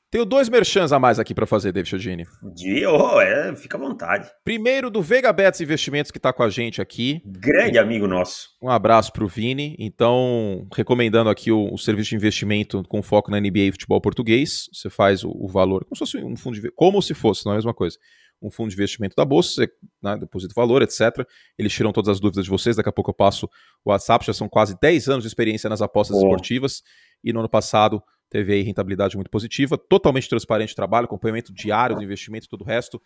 [0.10, 2.24] Tenho dois merchans a mais aqui para fazer, David Chodini.
[2.56, 4.30] De, oh, é, fica à vontade.
[4.44, 7.20] Primeiro, do Vega Bets Investimentos, que está com a gente aqui.
[7.26, 8.50] Grande amigo nosso.
[8.62, 9.76] Um abraço para o Vini.
[9.80, 14.70] Então, recomendando aqui o, o serviço de investimento com foco na NBA e futebol português.
[14.72, 17.54] Você faz o, o valor como se fosse um fundo de como se fosse, não
[17.54, 17.98] é a mesma coisa.
[18.44, 19.66] Um fundo de investimento da bolsa,
[20.02, 21.26] né, deposita valor, etc.
[21.58, 22.76] Eles tiram todas as dúvidas de vocês.
[22.76, 23.50] Daqui a pouco eu passo
[23.86, 24.26] o WhatsApp.
[24.26, 26.84] Já são quase 10 anos de experiência nas apostas esportivas.
[27.24, 31.96] E no ano passado teve aí rentabilidade muito positiva, totalmente transparente o trabalho, acompanhamento diário
[31.96, 33.02] do investimento e todo o resto.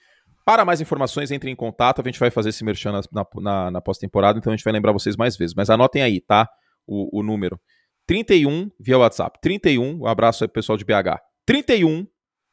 [0.45, 2.01] Para mais informações, entre em contato.
[2.01, 4.73] A gente vai fazer esse merchan na, na, na, na pós-temporada, então a gente vai
[4.73, 5.53] lembrar vocês mais vezes.
[5.53, 6.49] Mas anotem aí, tá?
[6.87, 7.59] O, o número.
[8.07, 9.37] 31 via WhatsApp.
[9.41, 11.19] 31, um abraço aí pro pessoal de BH.
[11.45, 12.07] 31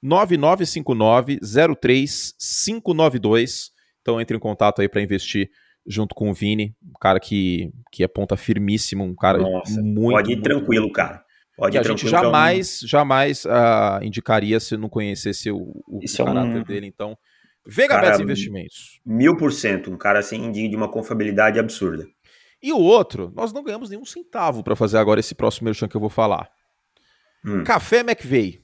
[0.05, 3.71] 9959 03592.
[4.03, 5.49] Então entre em contato aí para investir
[5.87, 10.17] junto com o Vini, um cara que, que é ponta firmíssimo, um cara Nossa, muito.
[10.17, 11.25] Pode ir tranquilo, cara.
[11.57, 12.11] Pode ir a gente tranquilo.
[12.11, 16.35] que é um- jamais, jamais ah, indicaria se não conhecesse o, o Isso é um-
[16.35, 16.87] caráter dele.
[16.87, 17.17] Então,
[17.67, 19.01] Vega Cara, Bets Investimentos.
[19.07, 19.91] Mil por cento.
[19.91, 22.07] Um cara assim de, de uma confiabilidade absurda.
[22.63, 25.97] E o outro, nós não ganhamos nenhum centavo para fazer agora esse próximo merchan que
[25.97, 26.49] eu vou falar.
[27.45, 27.63] Hum.
[27.63, 28.61] Café McVeigh.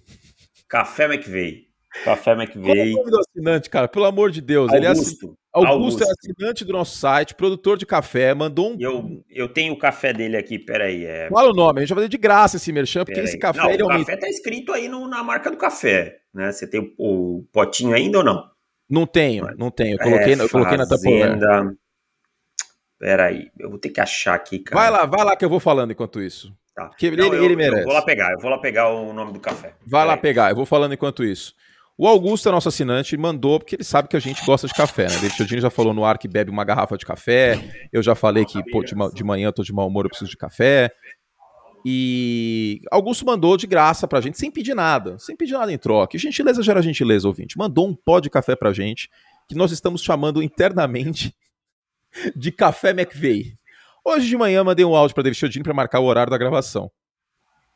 [0.71, 1.67] Café McVeigh.
[2.05, 2.93] Café Qual é McVeigh.
[2.95, 3.89] o nome do assinante, cara?
[3.89, 4.73] Pelo amor de Deus.
[4.73, 5.37] Ele é Augusto.
[5.53, 6.13] Augusto, é Augusto.
[6.13, 8.77] assinante do nosso site, produtor de café, mandou um.
[8.79, 11.05] Eu, eu tenho o café dele aqui, peraí.
[11.05, 13.59] É, Fala o nome, a gente vai fazer de graça esse merchan, porque esse café
[13.61, 14.07] não, ele o aumenta.
[14.13, 16.21] café tá escrito aí no- na marca do café.
[16.33, 16.53] Né?
[16.53, 18.49] Você tem o, o potinho ainda ou não?
[18.89, 19.95] Não tenho, não tenho.
[19.95, 21.31] Eu coloquei, É, eu coloquei na Tupperware.
[21.41, 21.77] Fazenda.
[22.99, 24.81] Peraí, eu vou ter que achar aqui, cara.
[24.81, 26.55] Vai lá, vai lá que eu vou falando enquanto isso.
[26.75, 26.89] Tá.
[26.99, 27.85] Que Não, ele- eu, ele eu merece.
[27.85, 29.75] vou lá pegar, eu vou lá pegar o nome do café.
[29.87, 31.55] Vai lá pegar, eu vou falando enquanto isso.
[31.99, 35.03] O Augusto é nosso assinante, mandou, porque ele sabe que a gente gosta de café,
[35.05, 35.29] né?
[35.31, 37.59] Chiodini já falou no ar que bebe uma garrafa de café.
[37.93, 40.31] Eu já falei que, pô, de, de manhã eu tô de mau humor, eu preciso
[40.31, 40.91] de café.
[41.85, 46.17] E Augusto mandou de graça pra gente, sem pedir nada, sem pedir nada em troca.
[46.17, 47.57] E gentileza gera gentileza, ouvinte.
[47.59, 49.09] Mandou um pó de café pra gente,
[49.49, 51.35] que nós estamos chamando internamente
[52.37, 53.57] de Café McVeigh.
[54.05, 56.91] Hoje de manhã mandei um áudio pra David Chiodini pra marcar o horário da gravação.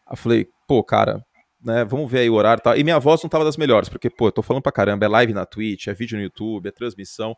[0.06, 1.24] Aí eu falei, pô, cara,
[1.62, 2.76] né, vamos ver aí o horário e tal.
[2.76, 5.08] E minha voz não tava das melhores, porque, pô, eu tô falando pra caramba, é
[5.08, 7.34] live na Twitch, é vídeo no YouTube, é transmissão.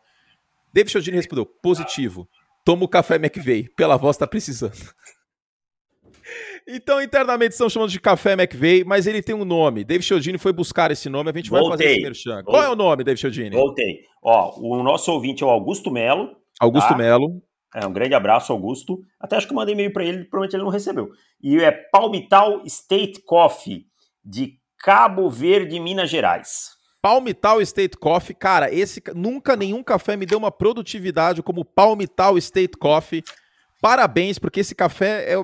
[0.73, 2.27] David Chiodini respondeu, positivo.
[2.65, 4.73] Toma o café McVeigh, pela voz tá precisando.
[6.67, 9.85] Então, internamente estão chamando de Café McVeigh, mas ele tem um nome.
[9.85, 11.91] David Chiodini foi buscar esse nome, a gente vai fazer Voltei.
[11.93, 12.43] esse merchan.
[12.43, 13.55] Qual é o nome, David Chiodini?
[13.55, 14.01] Voltei.
[14.21, 16.35] Ó, o nosso ouvinte é o Augusto Melo.
[16.59, 16.97] Augusto Tá.
[16.97, 17.41] Melo.
[17.75, 19.01] É, um grande abraço, Augusto.
[19.19, 21.09] Até acho que eu mandei e-mail para ele, provavelmente ele não recebeu.
[21.41, 23.85] E é Palmital State Coffee,
[24.23, 26.71] de Cabo Verde, Minas Gerais.
[27.01, 32.37] Palmital State Coffee, cara, esse ca- nunca nenhum café me deu uma produtividade como Palmital
[32.37, 33.23] State Coffee.
[33.81, 35.35] Parabéns, porque esse café é,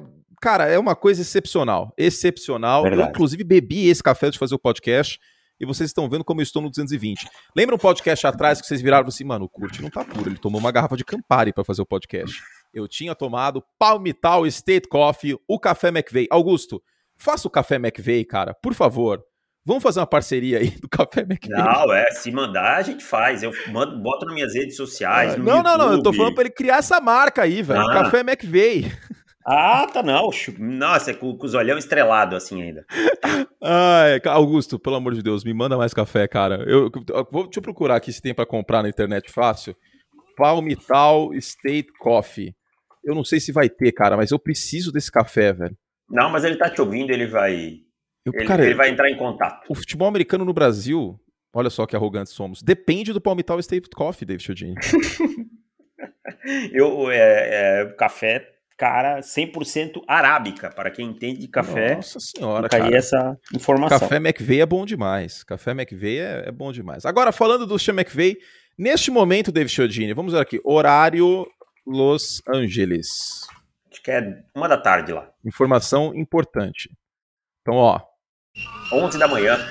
[0.41, 2.83] cara, é uma coisa excepcional, excepcional.
[2.83, 3.09] Eu Verdade.
[3.11, 5.19] inclusive bebi esse café antes de fazer o podcast
[5.59, 7.27] e vocês estão vendo como eu estou no 220.
[7.55, 10.37] Lembra um podcast atrás que vocês viraram assim, mano, o Kurt não tá puro, ele
[10.37, 12.41] tomou uma garrafa de Campari para fazer o podcast.
[12.73, 16.27] Eu tinha tomado Palmital State Coffee, o café McVeigh.
[16.31, 16.81] Augusto,
[17.17, 19.23] faça o café McVeigh, cara, por favor.
[19.65, 21.63] Vamos fazer uma parceria aí do café McVeigh.
[21.63, 23.43] Não, é, se mandar a gente faz.
[23.43, 25.37] Eu mando, boto nas minhas redes sociais.
[25.37, 25.85] no não, não, não.
[25.85, 26.17] Eu tô YouTube.
[26.17, 27.79] falando pra ele criar essa marca aí, velho.
[27.79, 28.03] Ah.
[28.03, 28.91] Café McVeigh.
[29.45, 30.29] Ah, tá não.
[30.57, 32.85] Nossa, é com, com os olhão estrelado assim ainda.
[33.61, 36.63] Ai, Augusto, pelo amor de Deus, me manda mais café, cara.
[36.67, 39.75] Eu, eu vou, deixa eu procurar aqui se tem pra comprar na internet fácil.
[40.37, 42.55] Palmital State Coffee.
[43.03, 45.77] Eu não sei se vai ter, cara, mas eu preciso desse café, velho.
[46.09, 47.79] Não, mas ele tá te ouvindo, ele vai.
[48.25, 49.65] Eu, Ele, cara, ele vai entrar em contato.
[49.69, 51.19] o futebol americano no Brasil,
[51.53, 54.75] olha só que arrogantes somos, depende do Palmital State Coffee, David Chiodini.
[56.73, 58.52] Eu, é, é, café,
[58.83, 61.95] cara, 100% arábica, para quem entende de café.
[61.95, 62.97] Nossa senhora, aí cara.
[62.97, 63.97] essa informação.
[63.97, 65.41] Café McVeigh é bom demais.
[65.41, 67.05] Café McVeigh é, é bom demais.
[67.05, 68.37] Agora, falando do Sean McVeigh,
[68.77, 70.59] neste momento, David Chiodini, vamos ver aqui.
[70.65, 71.47] Horário
[71.87, 73.47] Los Angeles.
[73.89, 75.29] Acho que é uma da tarde lá.
[75.45, 76.89] Informação importante.
[77.61, 78.01] Então, ó.
[78.91, 79.65] 11 da manhã.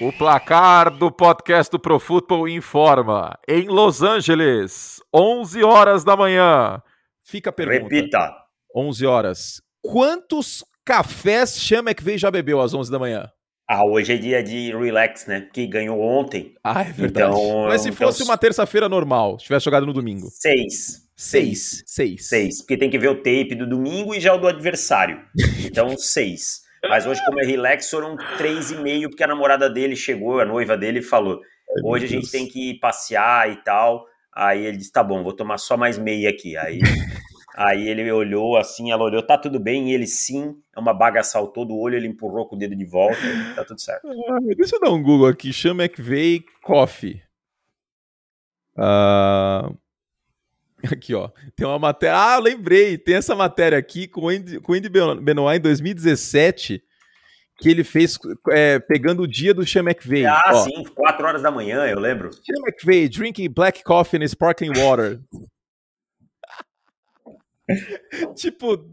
[0.00, 3.38] O placar do podcast do Pro Football informa.
[3.46, 6.82] Em Los Angeles, 11 horas da manhã.
[7.26, 7.82] Fica a pergunta.
[7.94, 8.32] Repita.
[8.74, 9.62] 11 horas.
[9.82, 13.28] Quantos cafés Sean McVeigh já bebeu às 11 da manhã?
[13.68, 15.48] Ah, hoje é dia de relax, né?
[15.52, 16.54] Que ganhou ontem.
[16.62, 17.26] Ah, é verdade.
[17.34, 20.28] Então, Mas se então- fosse uma terça-feira normal, tivesse jogado no domingo.
[20.30, 21.04] Seis.
[21.16, 21.82] Seis.
[21.84, 22.28] Seis.
[22.28, 22.58] Seis.
[22.60, 25.20] Porque tem que ver o tape do domingo e já o do adversário.
[25.66, 26.60] Então, seis.
[26.88, 30.44] Mas hoje, como é relax, foram três e meio, porque a namorada dele chegou, a
[30.44, 31.40] noiva dele, e falou:
[31.84, 32.30] hoje a gente Deus.
[32.30, 34.06] tem que passear e tal.
[34.36, 36.56] Aí ele disse: tá bom, vou tomar só mais meia aqui.
[36.58, 36.78] Aí,
[37.56, 41.22] aí ele olhou assim, ela olhou, tá tudo bem, e ele sim, é uma baga
[41.22, 43.16] saltou do olho, ele empurrou com o dedo de volta,
[43.54, 44.06] tá tudo certo.
[44.06, 45.52] Ah, deixa eu dar um Google aqui.
[45.54, 47.22] Sean McVeigh Coffee.
[48.76, 49.70] Ah,
[50.92, 51.30] Aqui, ó.
[51.56, 52.14] Tem uma matéria.
[52.16, 52.98] Ah, lembrei.
[52.98, 56.82] Tem essa matéria aqui com o Andy, com o Andy Ben- Benoit em 2017.
[57.58, 58.18] Que ele fez
[58.50, 60.26] é, pegando o dia do Sean McVeigh.
[60.26, 62.30] Ah, Ó, sim, quatro horas da manhã, eu lembro.
[62.32, 65.20] Sean McVeigh drinking black coffee and sparkling water.
[68.36, 68.86] tipo,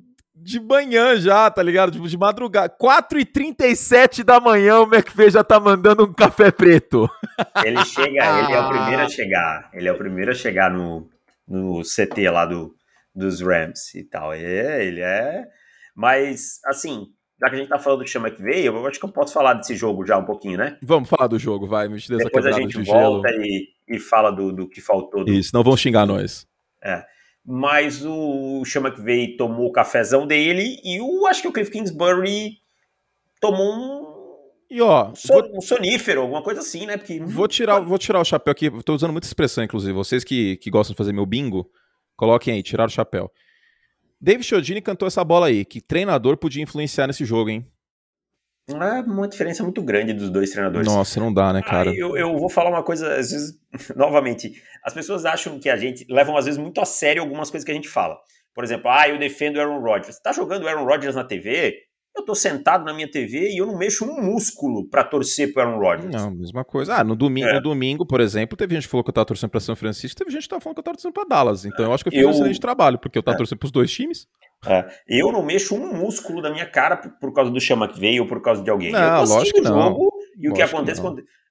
[0.44, 1.92] de manhã já, tá ligado?
[1.92, 2.76] Tipo, de madrugada.
[2.80, 7.10] 4h37 da manhã o McVeigh já tá mandando um café preto.
[7.64, 9.70] Ele chega, ele é o primeiro a chegar.
[9.74, 11.10] Ele é o primeiro a chegar no,
[11.48, 12.76] no CT lá do,
[13.16, 14.34] dos Rams e tal.
[14.34, 15.48] É, ele é.
[15.96, 17.08] Mas, assim,
[17.44, 19.34] já que a gente tá falando do Chama que veio, eu acho que eu posso
[19.34, 20.78] falar desse jogo já um pouquinho, né?
[20.82, 21.88] Vamos falar do jogo, vai.
[21.90, 23.16] Me dê Depois a gente de gelo.
[23.22, 25.26] volta e, e fala do, do que faltou.
[25.26, 26.48] do- Isso, não vão xingar nós.
[27.46, 31.70] Mas o Chama que veio tomou o cafezão dele e o, acho que o Cliff
[31.70, 32.58] Kingsbury
[33.42, 34.06] tomou um,
[34.72, 36.96] E ó, um son- vou, um sonífero, alguma coisa assim, né?
[36.96, 38.72] Porque vou tirar, vou tirar o chapéu aqui.
[38.84, 39.92] Tô usando muita expressão, inclusive.
[39.92, 41.70] Vocês que, que gostam de fazer meu bingo,
[42.16, 43.30] coloquem aí, tirar o chapéu.
[44.24, 45.66] David Chiodini cantou essa bola aí.
[45.66, 47.68] Que treinador podia influenciar nesse jogo, hein?
[48.70, 50.88] é uma diferença muito grande dos dois treinadores.
[50.88, 51.90] Nossa, não dá, né, cara?
[51.90, 53.60] Ah, eu, eu vou falar uma coisa, às vezes,
[53.94, 57.66] novamente, as pessoas acham que a gente levam às vezes muito a sério algumas coisas
[57.66, 58.18] que a gente fala.
[58.56, 60.18] Por exemplo, ah, eu defendo o Aaron Rodgers.
[60.22, 61.76] Tá jogando o Aaron Rodgers na TV?
[62.16, 65.64] Eu tô sentado na minha TV e eu não mexo um músculo pra torcer pro
[65.64, 66.14] Aaron Rodgers.
[66.14, 66.96] Não, mesma coisa.
[66.98, 67.54] Ah, no domingo, É.
[67.54, 70.18] no domingo, por exemplo, teve gente que falou que eu tava torcendo pra São Francisco,
[70.20, 71.66] teve gente que tava falando que eu tava torcendo pra Dallas.
[71.66, 73.38] Então eu acho que eu fiz Eu- um excelente trabalho, porque eu tava É.
[73.40, 74.28] torcendo pros dois times.
[74.66, 78.00] É, eu não mexo um músculo da minha cara por, por causa do Chama que
[78.00, 78.92] veio ou por causa de alguém.
[78.92, 79.82] Não, eu lógico que não.
[79.90, 81.02] jogo E o que acontece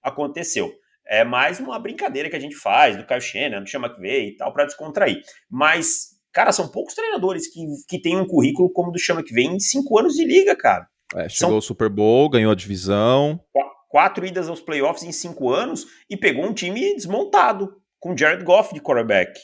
[0.03, 0.73] aconteceu.
[1.07, 4.37] É mais uma brincadeira que a gente faz do Kyle Shannon, do Chama que e
[4.37, 5.21] tal, para descontrair.
[5.51, 9.39] Mas, cara, são poucos treinadores que, que têm um currículo como o do Chama que
[9.41, 10.87] em cinco anos de liga, cara.
[11.15, 11.55] É, chegou são...
[11.55, 13.41] ao Super Bowl, ganhou a divisão.
[13.89, 18.73] Quatro idas aos playoffs em cinco anos e pegou um time desmontado, com Jared Goff
[18.73, 19.39] de quarterback.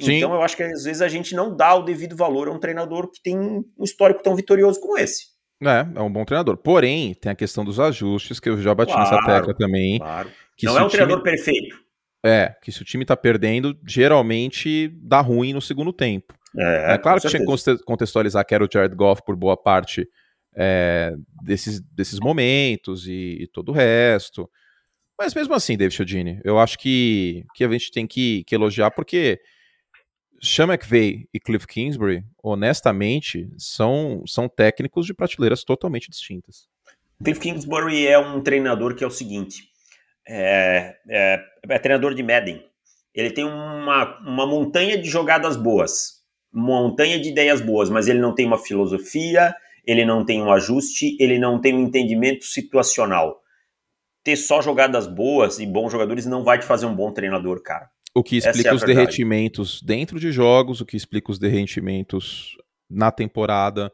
[0.00, 0.18] Sim.
[0.18, 2.60] Então eu acho que às vezes a gente não dá o devido valor a um
[2.60, 5.38] treinador que tem um histórico tão vitorioso como esse.
[5.60, 6.56] É, é um bom treinador.
[6.56, 9.98] Porém, tem a questão dos ajustes, que eu já bati claro, nessa tecla também.
[9.98, 10.30] Claro.
[10.62, 11.30] não é um treinador time...
[11.36, 11.87] perfeito.
[12.28, 16.34] É, que se o time tá perdendo, geralmente dá ruim no segundo tempo.
[16.56, 20.06] É, é claro que tinha que contextualizar que era o Jared Goff por boa parte
[20.54, 24.50] é, desses, desses momentos e, e, todo o resto.
[25.18, 28.90] Mas mesmo assim, David Chodini, eu acho que, que a gente tem que, que elogiar,
[28.90, 29.40] porque
[30.42, 36.68] Sean McVay e Cliff Kingsbury, honestamente, são, são técnicos de prateleiras totalmente distintas.
[37.24, 39.67] Cliff Kingsbury é um treinador que é o seguinte:
[40.28, 42.62] é, é, é treinador de Madden.
[43.14, 46.18] Ele tem uma, uma montanha de jogadas boas,
[46.52, 49.54] uma montanha de ideias boas, mas ele não tem uma filosofia,
[49.84, 53.40] ele não tem um ajuste, ele não tem um entendimento situacional.
[54.22, 57.88] Ter só jogadas boas e bons jogadores não vai te fazer um bom treinador, cara.
[58.14, 62.56] O que explica é os derretimentos dentro de jogos, o que explica os derretimentos
[62.90, 63.92] na temporada,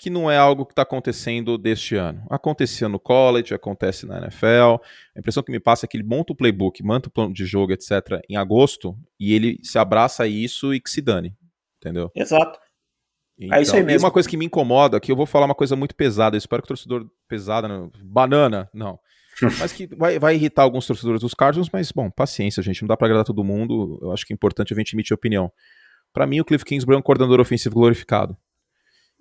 [0.00, 2.24] que não é algo que está acontecendo deste ano.
[2.30, 4.82] Acontecia no college, acontece na NFL.
[5.14, 7.44] A impressão que me passa é que ele monta o playbook, monta o plano de
[7.44, 11.36] jogo, etc., em agosto, e ele se abraça a isso e que se dane.
[11.76, 12.10] Entendeu?
[12.16, 12.58] Exato.
[13.38, 14.00] Então, é isso aí mesmo.
[14.00, 16.38] E uma coisa que me incomoda, que eu vou falar uma coisa muito pesada, eu
[16.38, 18.98] espero que o torcedor pesada, não, banana, não
[19.60, 22.96] mas que vai, vai irritar alguns torcedores dos Cardinals, mas, bom, paciência, gente, não dá
[22.96, 25.52] para agradar todo mundo, eu acho que é importante a gente emitir opinião.
[26.12, 28.36] Para mim, o Cliff Kingsbury é um coordenador ofensivo glorificado.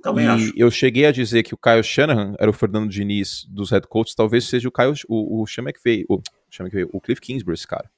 [0.02, 0.54] Também e acho.
[0.56, 4.16] eu cheguei a dizer que o Kyle Shanahan era o Fernando Diniz dos head coaches,
[4.16, 7.68] talvez seja o Kyle, o, o Sean McVay, o, Sean McVay, o Cliff Kingsbury, esse
[7.68, 7.90] cara.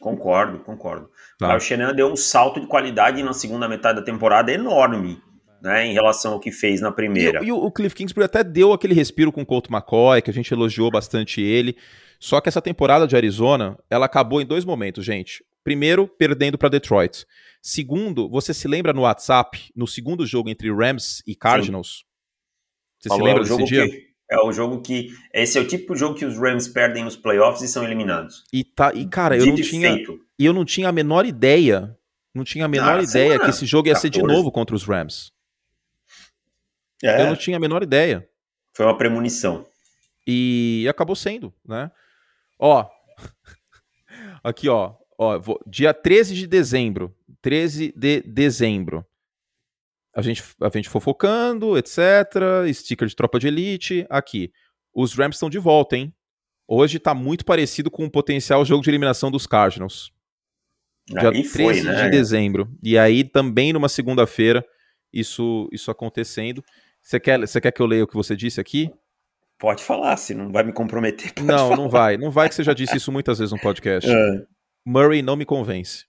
[0.00, 1.10] Concordo, concordo.
[1.38, 1.46] Tá.
[1.46, 5.22] O Kyle Shanahan deu um salto de qualidade na segunda metade da temporada enorme
[5.64, 7.42] né, em relação ao que fez na primeira.
[7.42, 10.34] E, e o Cliff Kingsbury até deu aquele respiro com o Couto McCoy, que a
[10.34, 11.74] gente elogiou bastante ele.
[12.20, 15.42] Só que essa temporada de Arizona, ela acabou em dois momentos, gente.
[15.64, 17.26] Primeiro, perdendo para Detroit.
[17.66, 22.04] Segundo, você se lembra no WhatsApp, no segundo jogo entre Rams e Cardinals?
[22.04, 22.04] Sim.
[23.00, 23.88] Você Falou, se lembra é desse dia?
[23.88, 25.08] Que, é o jogo que.
[25.32, 28.44] Esse é o tipo de jogo que os Rams perdem nos playoffs e são eliminados.
[28.52, 29.96] E, tá, e cara, eu não tinha.
[30.38, 31.96] E eu não tinha a menor ideia.
[32.34, 34.02] Não tinha a menor ah, ideia que esse jogo ia 14.
[34.02, 35.32] ser de novo contra os Rams.
[37.02, 37.22] É.
[37.22, 38.28] Eu não tinha a menor ideia.
[38.74, 39.64] Foi uma premonição.
[40.26, 41.90] E acabou sendo, né?
[42.58, 42.86] Ó,
[44.44, 49.04] aqui ó, ó, vou, dia 13 de dezembro, 13 de dezembro.
[50.16, 51.98] A gente, a gente fofocando, etc.
[52.72, 54.06] Sticker de tropa de elite.
[54.08, 54.50] Aqui.
[54.94, 56.14] Os Rams estão de volta, hein?
[56.66, 60.10] Hoje tá muito parecido com o potencial jogo de eliminação dos Cardinals.
[61.06, 62.04] Dia aí 13 foi, né?
[62.04, 62.74] de dezembro.
[62.82, 64.64] E aí também numa segunda-feira,
[65.12, 66.64] isso, isso acontecendo.
[67.02, 68.90] Você quer, você quer que eu leia o que você disse aqui?
[69.58, 71.30] Pode falar, se não vai me comprometer.
[71.42, 71.76] não, falar.
[71.76, 72.16] não vai.
[72.16, 74.08] Não vai que você já disse isso muitas vezes no podcast.
[74.10, 74.46] É.
[74.86, 76.04] Murray não me convence.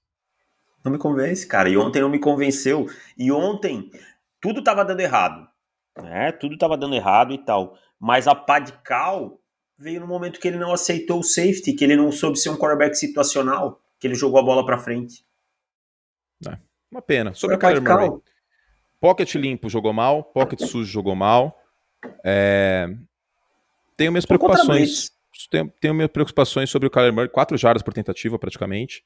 [0.86, 1.68] Não me convence, cara.
[1.68, 2.86] E ontem não me convenceu.
[3.18, 3.90] E ontem
[4.40, 5.50] tudo tava dando errado.
[5.98, 6.32] Né?
[6.34, 7.76] Tudo tava dando errado e tal.
[8.00, 9.40] Mas a pá de cal
[9.76, 12.56] veio no momento que ele não aceitou o safety, que ele não soube ser um
[12.56, 15.26] quarterback situacional, que ele jogou a bola para frente.
[16.48, 16.56] É,
[16.92, 17.34] uma pena.
[17.34, 18.12] Sobre o Kyler Murray.
[19.00, 21.60] Pocket limpo jogou mal, pocket sujo jogou mal.
[22.24, 22.88] É...
[23.98, 25.12] Tenho minhas preocupações.
[25.50, 29.04] Tenho, tenho minhas preocupações sobre o Kyler Murray, quatro jardas por tentativa praticamente.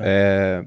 [0.00, 0.66] É...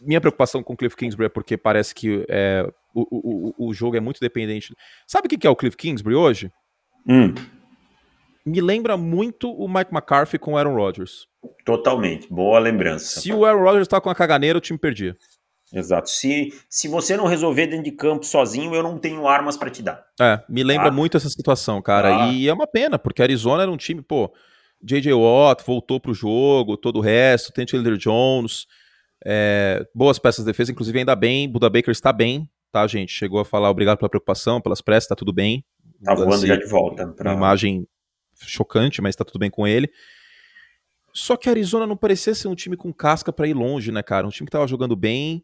[0.00, 3.96] Minha preocupação com o Cliff Kingsbury é porque parece que é, o, o, o jogo
[3.96, 4.74] é muito dependente.
[5.06, 6.52] Sabe o que é o Cliff Kingsbury hoje?
[7.08, 7.34] Hum.
[8.44, 11.26] Me lembra muito o Mike McCarthy com o Aaron Rodgers.
[11.64, 13.20] Totalmente, boa lembrança.
[13.20, 15.16] Se o Aaron Rodgers tá com a caganeira, o time perdia.
[15.72, 16.08] Exato.
[16.08, 19.82] Se, se você não resolver dentro de campo sozinho, eu não tenho armas para te
[19.82, 20.04] dar.
[20.20, 20.92] É, me lembra ah.
[20.92, 22.24] muito essa situação, cara.
[22.24, 22.32] Ah.
[22.32, 24.32] E é uma pena, porque Arizona era um time, pô,
[24.82, 25.12] J.J.
[25.12, 28.66] Watt voltou pro jogo, todo o resto, tem Chandler Jones,
[29.24, 33.12] é, boas peças de defesa, inclusive ainda bem, Buda Baker está bem, tá, gente?
[33.12, 35.64] Chegou a falar obrigado pela preocupação, pelas pressas, tá tudo bem.
[36.04, 37.08] Tá voando já de volta.
[37.08, 37.30] Pra...
[37.30, 37.86] Uma imagem
[38.40, 39.90] chocante, mas tá tudo bem com ele.
[41.12, 44.02] Só que a Arizona não parecia ser um time com casca para ir longe, né,
[44.02, 44.26] cara?
[44.26, 45.42] Um time que tava jogando bem,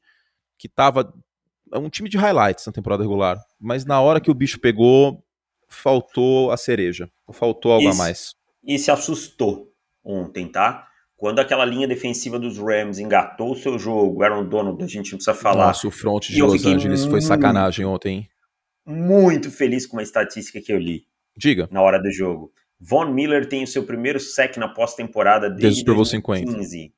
[0.58, 1.12] que tava
[1.72, 5.24] é um time de highlights na temporada regular, mas na hora que o bicho pegou,
[5.66, 8.34] faltou a cereja, faltou algo e a mais.
[8.62, 9.72] E se assustou
[10.04, 10.86] ontem, tá?
[11.22, 15.18] Quando aquela linha defensiva dos Rams engatou o seu jogo, Aaron Donald, a gente não
[15.18, 15.68] precisa falar.
[15.68, 18.28] Nossa, o front de Los Angeles foi sacanagem ontem.
[18.84, 21.04] Muito feliz com uma estatística que eu li.
[21.36, 21.68] Diga.
[21.70, 22.50] Na hora do jogo.
[22.80, 26.44] Von Miller tem o seu primeiro sec na pós-temporada Desde o desde Super Bowl 50.
[26.44, 26.92] 2015.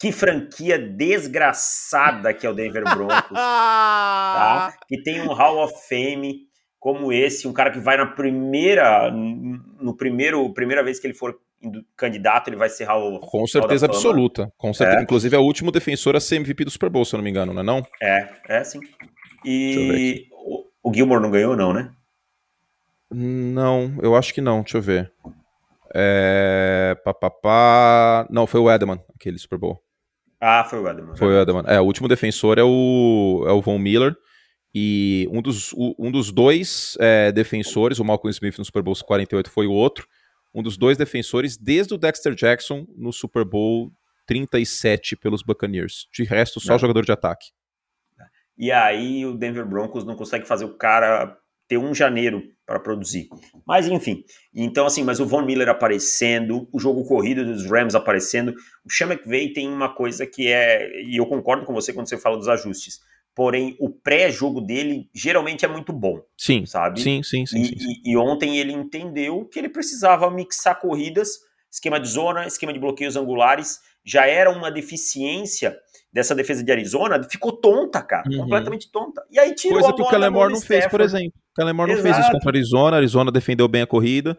[0.00, 4.74] Que franquia desgraçada que é o Denver Broncos, tá?
[4.88, 6.48] Que tem um Hall of Fame
[6.80, 11.38] como esse, um cara que vai na primeira, no primeiro, primeira vez que ele for
[11.96, 13.98] candidato, ele vai ser Hall Com Hall certeza Fama.
[13.98, 14.52] absoluta.
[14.56, 15.00] Com certeza.
[15.00, 15.02] É.
[15.02, 17.30] Inclusive é o último defensor a ser MVP do Super Bowl, se eu não me
[17.30, 17.86] engano, não é não?
[18.00, 18.80] É, é sim.
[19.44, 21.90] E o, o Gilmore não ganhou, não, né?
[23.10, 24.62] Não, eu acho que não.
[24.62, 25.12] Deixa eu ver.
[25.94, 26.96] É...
[27.04, 28.26] Pá, pá, pá.
[28.30, 29.82] Não, foi o Edelman, aquele Super Bowl.
[30.40, 31.16] Ah, foi o Edelman.
[31.16, 31.64] Foi o Edelman.
[31.66, 34.16] É, o último defensor é o, é o Von Miller.
[34.74, 39.50] E um dos, um dos dois é, defensores, o Malcolm Smith no Super Bowl 48
[39.50, 40.08] foi o outro.
[40.54, 43.92] Um dos dois defensores desde o Dexter Jackson no Super Bowl
[44.26, 46.08] 37 pelos Buccaneers.
[46.12, 46.78] De resto, só Não.
[46.78, 47.50] jogador de ataque.
[48.56, 51.36] E aí o Denver Broncos não consegue fazer o cara
[51.66, 53.28] ter um janeiro para produzir.
[53.66, 54.24] Mas enfim,
[54.54, 59.08] então assim, mas o Von Miller aparecendo, o jogo corrido dos Rams aparecendo, o Sean
[59.08, 62.48] McVay tem uma coisa que é, e eu concordo com você quando você fala dos
[62.48, 63.00] ajustes,
[63.34, 67.00] porém o pré-jogo dele geralmente é muito bom, Sim, sabe?
[67.00, 67.60] sim, sim, sim.
[67.62, 68.02] e, sim, sim.
[68.04, 71.38] e- ontem ele entendeu que ele precisava mixar corridas,
[71.70, 75.76] esquema de zona, esquema de bloqueios angulares, já era uma deficiência
[76.12, 78.38] dessa defesa de Arizona, ficou tonta, cara, Uhum.
[78.40, 79.22] completamente tonta.
[79.30, 80.10] E aí tirou Coisa que o do
[80.52, 81.04] não fez, por Stafford.
[81.04, 81.32] exemplo.
[81.52, 82.96] O Kellen Moore não fez isso contra a Arizona.
[82.96, 84.38] A Arizona defendeu bem a corrida.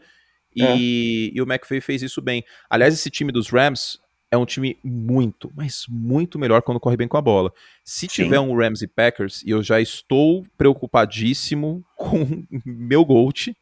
[0.55, 0.75] É.
[0.77, 2.43] E, e o McVay fez isso bem.
[2.69, 3.97] Aliás, esse time dos Rams
[4.33, 7.53] é um time muito, mas muito melhor quando corre bem com a bola.
[7.83, 8.07] Se Sim.
[8.07, 13.55] tiver um Rams e Packers, e eu já estou preocupadíssimo com meu Gold,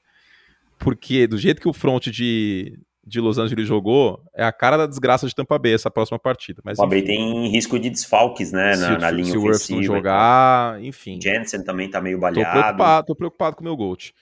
[0.79, 4.87] porque do jeito que o front de, de Los Angeles jogou, é a cara da
[4.87, 6.61] desgraça de Tampa Bay essa próxima partida.
[6.63, 9.43] Mas O enfim, tem risco de desfalques, né, se, na, o- na linha se o
[9.49, 9.75] ofensiva.
[9.77, 9.95] não e tal.
[9.97, 11.19] jogar, enfim.
[11.21, 12.51] Jensen também tá meio Tô baleado.
[12.59, 14.13] preocupado, tô preocupado com o meu Gold.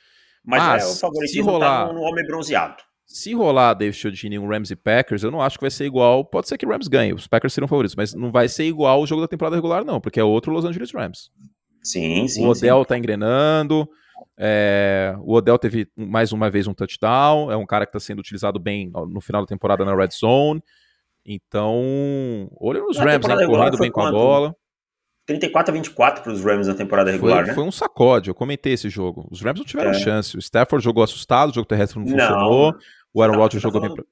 [0.43, 2.81] Mas, Mas, é, o se favoritismo rolar- tá no homem bronzeado.
[3.11, 5.85] Se rolar David Chiodini em um Rams e Packers, eu não acho que vai ser
[5.85, 6.23] igual.
[6.23, 9.07] Pode ser que Rams ganhe, os Packers serão favoritos, mas não vai ser igual o
[9.07, 11.31] jogo da temporada regular, não, porque é outro Los Angeles Rams.
[11.81, 12.65] Sim, sim, o sim.
[12.67, 13.89] Odell tá engrenando.
[14.37, 17.51] é, o Odell teve mais uma vez um touchdown.
[17.51, 20.61] É um cara que tá sendo utilizado bem no final da temporada na red zone.
[21.25, 24.55] Então, olha Na Rams, regular correndo bem com a bola.
[25.25, 27.53] 34 a 24 para os Rams na temporada regular, Foi, né?
[27.53, 29.27] foi um sacode, eu comentei esse jogo.
[29.29, 29.93] Os Rams não tiveram É.
[29.93, 30.35] chance.
[30.35, 32.17] O Stafford jogou assustado, o jogo terrestre não Não.
[32.17, 32.75] funcionou.
[33.13, 33.89] O Aaron Tá- Rodgers tá jogou bem.
[33.89, 34.07] falando-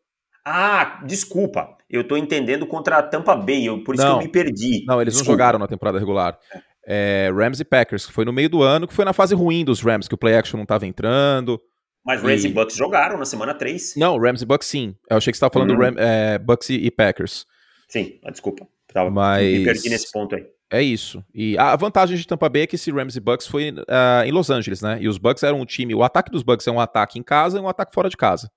[0.45, 1.76] Ah, desculpa.
[1.89, 4.18] Eu tô entendendo contra a Tampa Bay, eu, por isso Não.
[4.20, 4.86] que eu me perdi.
[4.86, 5.32] Não, eles Desculpa.
[5.32, 6.38] não jogaram na temporada regular.
[6.86, 9.66] É, Rams e Packers, que foi no meio do ano, que foi na fase ruim
[9.66, 11.60] dos Rams, que o play action não tava entrando.
[12.06, 13.93] Mas Rams E- e Bucks jogaram na semana 3.
[13.98, 14.95] Não, Rams e Bucks sim.
[15.10, 15.78] Eu achei que você estava falando Hum.
[15.80, 17.45] Ram- é, Bucks e, Packers.
[17.89, 18.66] Sim, ah, desculpa.
[18.93, 20.45] Tava, Mas- Me perdi nesse ponto aí.
[20.72, 21.22] É isso.
[21.34, 24.32] E a vantagem de Tampa Bay é que esse Rams e Bucks foi ah, em
[24.32, 24.98] Los Angeles, né?
[25.02, 25.93] E os Bucks eram um time.
[25.93, 28.50] O ataque dos Bucks é um ataque em casa e um ataque fora de casa.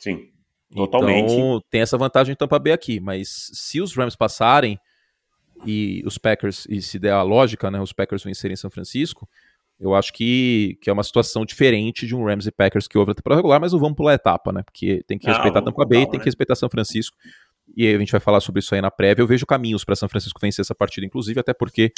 [0.00, 0.28] Sim,
[0.74, 1.32] totalmente.
[1.32, 2.98] Então tem essa vantagem em Tampa Bay aqui.
[2.98, 4.80] Mas se os Rams passarem
[5.64, 7.80] e os Packers, e se der a lógica, né?
[7.80, 9.28] Os Packers vencerem São Francisco,
[9.78, 13.10] eu acho que, que é uma situação diferente de um Rams e Packers que houve
[13.10, 14.62] na temporada regular, mas não vamos pular a etapa, né?
[14.62, 16.18] Porque tem que Não, respeitar Tampa Bay, tem né?
[16.18, 17.16] que respeitar São Francisco.
[17.76, 19.22] E aí a gente vai falar sobre isso aí na prévia.
[19.22, 21.92] Eu vejo caminhos para São Francisco vencer essa partida, inclusive, até porque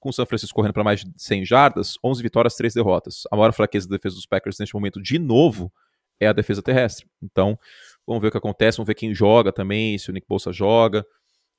[0.00, 3.24] com o São Francisco correndo para mais de 100 jardas, 11 vitórias, 3 derrotas.
[3.30, 5.72] A maior fraqueza da defesa dos Packers neste momento, de novo,
[6.20, 7.06] é a defesa terrestre.
[7.22, 7.58] Então,
[8.06, 11.04] vamos ver o que acontece, vamos ver quem joga também, se o Nick Bolsa joga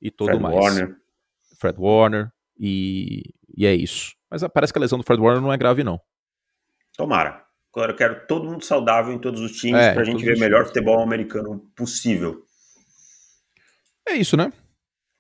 [0.01, 0.55] e tudo Fred mais.
[0.55, 0.95] Warner.
[1.59, 4.15] Fred Warner e, e é isso.
[4.29, 5.99] Mas ah, parece que a lesão do Fred Warner não é grave, não.
[6.95, 7.43] Tomara.
[7.73, 10.35] Agora eu quero todo mundo saudável em todos os times É, pra em gente ver
[10.35, 12.43] o melhor futebol americano possível.
[14.07, 14.51] É isso, né?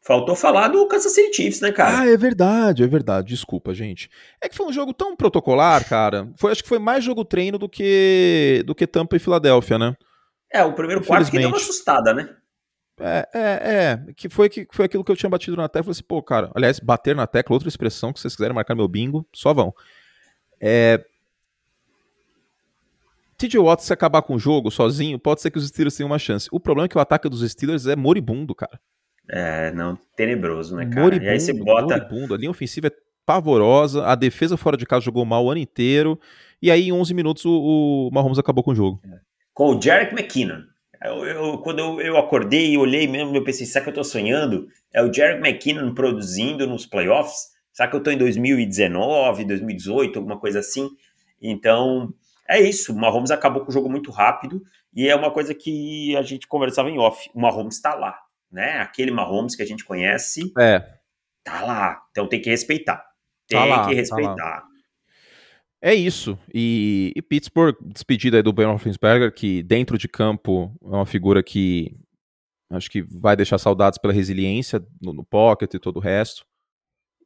[0.01, 1.99] Faltou falar do Kansas City Chiefs, né, cara?
[1.99, 3.27] Ah, é verdade, é verdade.
[3.27, 4.09] Desculpa, gente.
[4.41, 6.31] É que foi um jogo tão protocolar, cara.
[6.37, 9.95] Foi, acho que foi mais jogo treino do que do que Tampa e Filadélfia, né?
[10.51, 12.29] É, o primeiro quarto que deu uma assustada, né?
[12.99, 14.13] É, é, é.
[14.13, 15.83] Que foi, que foi aquilo que eu tinha batido na tecla.
[15.83, 16.51] Falei assim, pô, cara.
[16.55, 19.73] Aliás, bater na tecla, outra expressão que vocês quiserem marcar meu bingo, só vão.
[20.59, 21.03] É.
[23.37, 26.19] TJ Watt, se acabar com o jogo sozinho, pode ser que os Steelers tenham uma
[26.19, 26.49] chance.
[26.51, 28.79] O problema é que o ataque dos Steelers é moribundo, cara.
[29.31, 31.01] É, não, tenebroso, né, cara?
[31.01, 31.97] Moribundo, e aí você bota.
[31.97, 32.33] moribundo.
[32.33, 32.91] A linha ofensiva é
[33.25, 36.19] pavorosa, a defesa fora de casa jogou mal o ano inteiro,
[36.61, 38.99] e aí em 11 minutos o, o Mahomes acabou com o jogo.
[39.53, 40.61] com o Jarek McKinnon.
[41.03, 44.03] Eu, eu- quando eu, eu acordei e olhei mesmo, eu pensei, será que eu tô
[44.03, 44.67] sonhando?
[44.93, 47.49] É o Jarek McKinnon produzindo nos playoffs?
[47.71, 50.89] Será que eu tô em 2019, 2018, alguma coisa assim?
[51.41, 52.11] Então,
[52.49, 52.91] é isso.
[52.91, 54.61] O Mahomes acabou com o jogo muito rápido
[54.93, 57.29] e é uma coisa que a gente conversava em off.
[57.33, 58.17] O Mahomes tá lá,
[58.51, 58.79] né?
[58.79, 60.79] Aquele Mahomes que a gente conhece, É,
[61.43, 62.01] tá lá.
[62.11, 63.03] Então tem que respeitar.
[63.47, 64.69] Tem Tá lá, que tá respeitar.
[65.81, 66.37] É isso.
[66.53, 71.41] E, e Pittsburgh, despedida aí do Ben Roethlisberger, que dentro de campo é uma figura
[71.41, 71.95] que
[72.69, 76.45] acho que vai deixar saudades pela resiliência no, no pocket e todo o resto.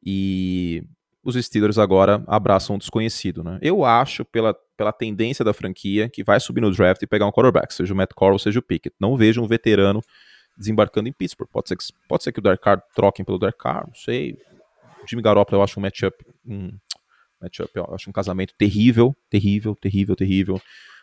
[0.04, 0.84] E
[1.22, 3.58] os Steelers agora abraçam um desconhecido, né?
[3.60, 7.32] Eu acho, pela, pela tendência da franquia, que vai subir no draft e pegar um
[7.32, 8.94] quarterback, seja o Matt Corral, seja o Pickett.
[9.00, 10.00] Não vejo um veterano
[10.56, 11.48] desembarcando em Pittsburgh.
[11.50, 14.32] Pode ser que, pode ser que o Dark Carr troquem pelo Dark Carr, não sei.
[15.02, 16.70] O Jimmy Garoppolo eu acho um matchup um,
[17.40, 20.60] matchup, eu acho um casamento terrível, terrível, terrível, terrível.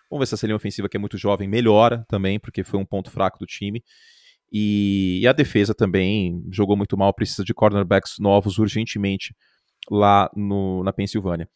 [0.10, 2.86] Vamos ver se essa linha ofensiva que é muito jovem melhora também, porque foi um
[2.86, 3.84] ponto fraco do time.
[4.52, 9.34] E, e a defesa também jogou muito mal, precisa de cornerbacks novos urgentemente
[9.90, 11.48] lá no, na Pensilvânia.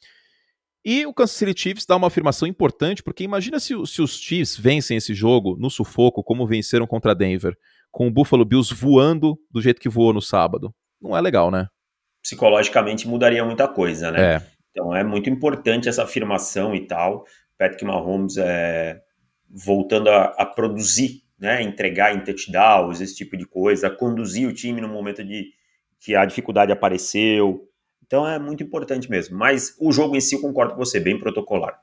[0.84, 4.56] E o Kansas City Chiefs dá uma afirmação importante, porque imagina se, se, os Chiefs
[4.56, 7.58] vencem esse jogo no sufoco, como venceram contra Denver,
[7.96, 10.76] com o Buffalo Bills voando do jeito que voou no sábado.
[11.02, 11.68] Não é legal, né?
[12.22, 14.36] Psicologicamente mudaria muita coisa, né?
[14.36, 14.41] É.
[14.70, 17.26] Então é muito importante essa afirmação e tal.
[17.58, 19.00] Patrick Mahomes é,
[19.50, 24.82] voltando a, a, produzir, né, entregar em touchdowns, esse tipo de coisa, conduzir o time
[24.82, 25.52] no momento de
[25.98, 27.66] que a dificuldade apareceu.
[28.06, 29.38] Então é muito importante mesmo.
[29.38, 31.80] Mas o jogo em si, eu concordo com você, bem protocolar.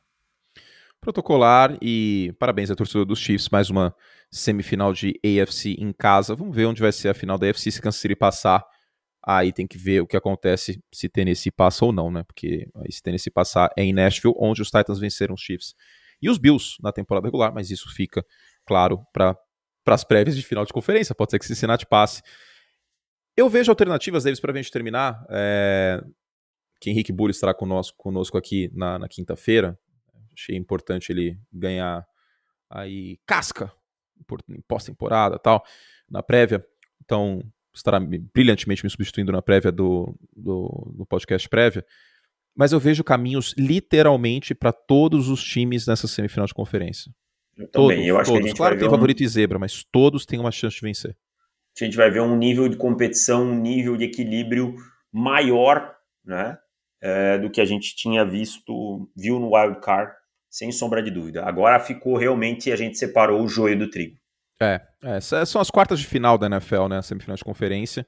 [1.03, 3.95] Protocolar e parabéns à torcida dos Chiefs, mais uma
[4.31, 6.35] semifinal de AFC em casa.
[6.35, 8.65] Vamos ver onde vai ser a final da AFC se Kansas City passar
[9.25, 12.25] Aí tem que ver o que acontece se Tennessee passa ou não, né?
[12.25, 15.75] Porque se Tennessee passar é em Nashville, onde os Titans venceram os Chiefs.
[16.21, 18.25] E os Bills na temporada regular, mas isso fica,
[18.67, 19.37] claro, para
[19.87, 21.15] as prévias de final de conferência.
[21.15, 22.21] Pode ser que Cincinnati passe.
[23.37, 25.25] Eu vejo alternativas, Davis, para a gente terminar.
[25.31, 26.03] É...
[26.81, 29.79] Que Henrique Bulli estará conosco, conosco aqui na, na quinta-feira.
[30.33, 32.07] Achei importante ele ganhar
[32.71, 33.73] aí casca
[34.49, 35.65] em pós-temporada tal,
[36.09, 36.65] na prévia.
[37.05, 37.43] Então,
[37.75, 41.85] estará brilhantemente me substituindo na prévia do, do, do podcast prévia,
[42.55, 47.13] mas eu vejo caminhos literalmente para todos os times nessa semifinal de conferência.
[47.57, 48.41] Eu todos, também, eu acho todos.
[48.41, 48.91] que a gente Claro que tem um...
[48.91, 51.17] favorito e zebra, mas todos têm uma chance de vencer.
[51.81, 54.75] A gente vai ver um nível de competição, um nível de equilíbrio
[55.11, 56.59] maior, né,
[57.01, 60.13] é, do que a gente tinha visto, viu no Wild Card,
[60.53, 61.43] sem sombra de dúvida.
[61.47, 64.19] Agora ficou realmente, a gente separou o joio do trigo.
[64.61, 67.01] É, é, são as quartas de final da NFL, né?
[67.01, 68.07] Semifinal de conferência.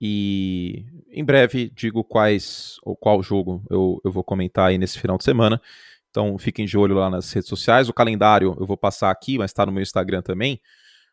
[0.00, 5.18] E em breve digo quais ou qual jogo eu, eu vou comentar aí nesse final
[5.18, 5.60] de semana.
[6.08, 7.88] Então fiquem de olho lá nas redes sociais.
[7.88, 10.60] O calendário eu vou passar aqui, mas está no meu Instagram também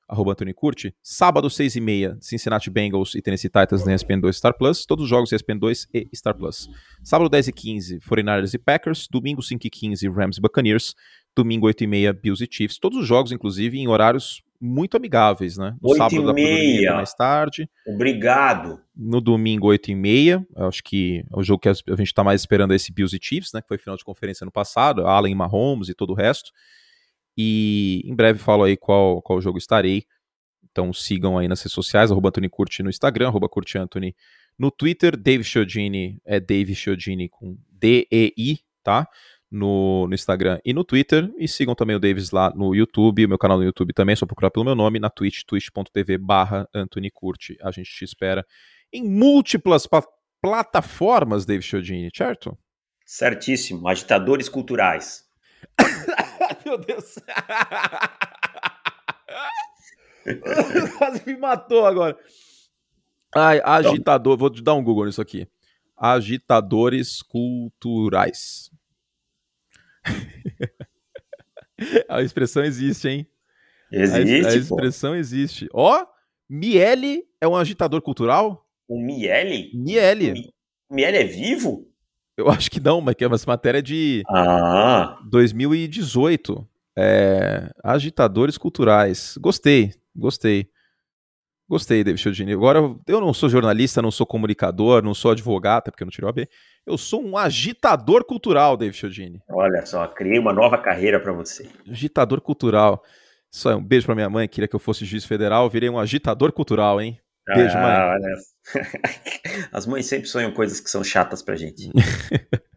[0.08, 0.94] arroba Antônio Curti.
[1.02, 4.86] Sábado, 6 e meia, Cincinnati Bengals e Tennessee Titans na ESPN 2 Star Plus.
[4.86, 6.70] Todos os jogos ESPN 2 e Star Plus.
[7.04, 9.08] Sábado, 10 e 15, 49ers e Packers.
[9.10, 10.96] Domingo, 5 e 15, Rams e Buccaneers.
[11.36, 12.78] Domingo, 8 e meia, Bills e Chiefs.
[12.78, 15.76] Todos os jogos, inclusive, em horários muito amigáveis, né?
[15.82, 16.94] No 8 sábado da meia.
[16.94, 17.70] mais tarde.
[17.86, 18.80] Obrigado.
[18.96, 20.48] No domingo, 8 e meia.
[20.56, 23.20] Acho que é o jogo que a gente está mais esperando é esse Bills e
[23.22, 23.62] Chiefs, né?
[23.62, 25.06] Que foi final de conferência no passado.
[25.06, 26.52] Allen Mahomes e todo o resto.
[27.38, 30.06] E em breve falo aí qual, qual jogo estarei.
[30.72, 34.16] Então sigam aí nas redes sociais, arroba Anthony Curti no Instagram, arroba Curti Anthony
[34.58, 39.08] no Twitter, Dave Chiodini é Dave Chiodini com D-E-I, tá?
[39.50, 41.32] No, no, Instagram e no Twitter.
[41.38, 44.26] E sigam também o Davis lá no YouTube, meu canal no YouTube também, é só
[44.26, 47.58] procurar pelo meu nome, na Twitch, twitch.tv barra Anthony Curti.
[47.62, 48.46] A gente te espera
[48.92, 49.88] em múltiplas
[50.42, 52.58] plataformas, Dave Chiodini, certo?
[53.06, 53.88] Certíssimo.
[53.88, 55.24] Agitadores culturais.
[56.66, 57.16] Meu Deus.
[60.98, 62.18] Quase me matou agora.
[63.36, 64.38] Ai, agitador.
[64.38, 65.48] Vou dar um Google nisso aqui.
[65.98, 68.70] Agitadores culturais.
[72.10, 73.28] a expressão existe, hein?
[73.92, 74.46] Existe.
[74.46, 75.18] A, a expressão pô.
[75.18, 75.68] existe.
[75.74, 76.08] Ó, oh,
[76.50, 78.68] Miele é um agitador cultural?
[78.88, 79.72] O Miele?
[79.74, 80.54] Miele.
[80.90, 81.93] Miele é vivo?
[82.38, 85.18] Eu acho que não, mas que é uma matéria de ah.
[85.30, 86.68] 2018.
[86.96, 89.36] É, agitadores culturais.
[89.40, 90.70] Gostei, gostei.
[91.68, 92.54] Gostei, David Chiodini.
[92.54, 96.28] Agora, eu não sou jornalista, não sou comunicador, não sou advogado, porque eu não tirei
[96.28, 96.48] o AB.
[96.86, 99.42] Eu sou um agitador cultural, David Chiodini.
[99.50, 101.68] Olha só, criei uma nova carreira para você.
[101.90, 103.02] Agitador cultural.
[103.50, 106.52] Só um beijo para minha mãe, queria que eu fosse juiz federal, virei um agitador
[106.52, 107.20] cultural, hein?
[107.48, 107.92] Beijo, mãe.
[107.92, 108.18] Ah.
[109.72, 111.92] As mães sempre sonham coisas que são chatas pra gente.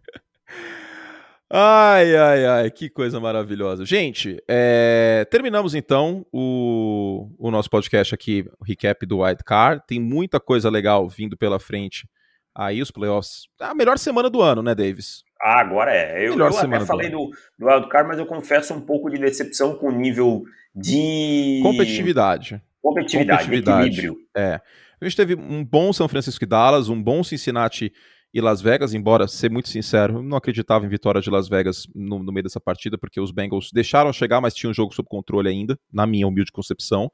[1.49, 3.87] Ai, ai, ai, que coisa maravilhosa.
[3.87, 9.81] Gente, é, terminamos então o, o nosso podcast aqui, o recap do Wild Card.
[9.87, 12.09] Tem muita coisa legal vindo pela frente
[12.53, 13.45] aí, os playoffs.
[13.61, 15.23] A melhor semana do ano, né, Davis?
[15.41, 16.27] Ah, agora é.
[16.27, 19.17] Eu, melhor eu até falei do, do Wild Card, mas eu confesso um pouco de
[19.17, 20.43] decepção com o nível
[20.75, 21.61] de...
[21.63, 22.61] Competitividade.
[22.87, 23.89] Competitividade, Competitividade.
[23.89, 24.17] equilíbrio.
[24.37, 24.61] É.
[25.01, 27.93] A gente teve um bom São Francisco e Dallas, um bom Cincinnati
[28.33, 32.23] e Las Vegas, embora, ser muito sincero, não acreditava em vitória de Las Vegas no,
[32.23, 35.49] no meio dessa partida, porque os Bengals deixaram chegar, mas tinham um jogo sob controle
[35.49, 37.11] ainda, na minha humilde concepção.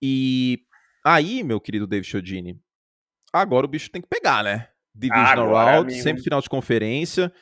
[0.00, 0.60] E
[1.04, 2.58] aí, meu querido David Chiodini,
[3.32, 4.68] agora o bicho tem que pegar, né?
[4.94, 7.32] Divisional Round, sempre final de conferência.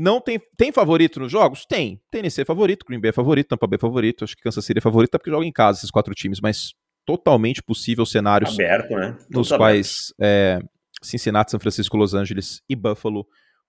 [0.00, 1.66] Não tem, tem favorito nos jogos?
[1.66, 2.00] Tem.
[2.10, 4.78] Tennessee é favorito, Green Bay é favorito, Tampa Bay é favorito, acho que Kansas City
[4.78, 6.72] é favorito, porque joga em casa esses quatro times, mas
[7.04, 9.18] totalmente possível cenários Aberto, né?
[9.28, 10.58] nos Tudo quais é,
[11.02, 13.26] Cincinnati, São Francisco, Los Angeles e Buffalo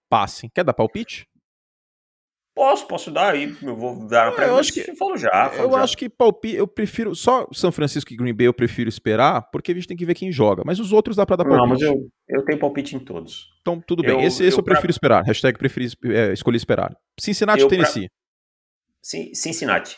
[0.09, 0.49] passem.
[0.53, 1.27] Quer dar palpite?
[2.53, 3.55] Posso, posso dar aí.
[3.61, 5.49] Eu vou dar Eu pra mas acho que- eu falo já.
[5.49, 5.83] falo eu já.
[5.83, 9.71] acho que palpite, eu prefiro só São Francisco e Green Bay eu prefiro esperar, porque
[9.71, 11.61] a gente tem que ver quem joga, mas os outros dá pra dar palpite.
[11.61, 13.47] Não, mas eu, eu tenho palpite em todos.
[13.61, 14.11] Então tudo bem.
[14.11, 15.23] eu- esse esse eu, eu pra- prefiro esperar.
[15.23, 16.93] Hashtag preferi, é, escolhi esperar.
[17.19, 18.09] Cincinnati, Eu pra- Tennessee.
[19.01, 19.97] Cin- Cincinnati.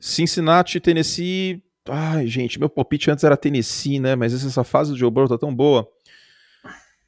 [0.00, 1.62] Cincinnati, Tennessee.
[1.88, 4.14] Ai, gente, meu palpite antes era Tennessee, né?
[4.16, 5.88] Mas essa fase do Joe Burrow tá tão boa.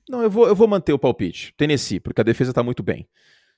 [0.09, 1.53] Não, eu vou, eu vou manter o palpite.
[1.57, 3.09] Tennessee, porque a defesa tá muito bem.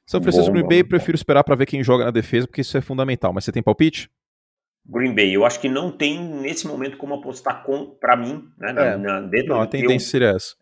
[0.07, 0.89] São Francisco Bom, Green Bay, bom.
[0.91, 3.33] prefiro esperar pra ver quem joga na defesa, porque isso é fundamental.
[3.33, 4.09] Mas você tem palpite?
[4.89, 5.35] Green Bay.
[5.35, 8.73] Eu acho que não tem, nesse momento, como apostar com, pra mim, né?
[8.73, 8.97] na- É.
[8.97, 10.55] na- dentro Não, a tendência seria essa.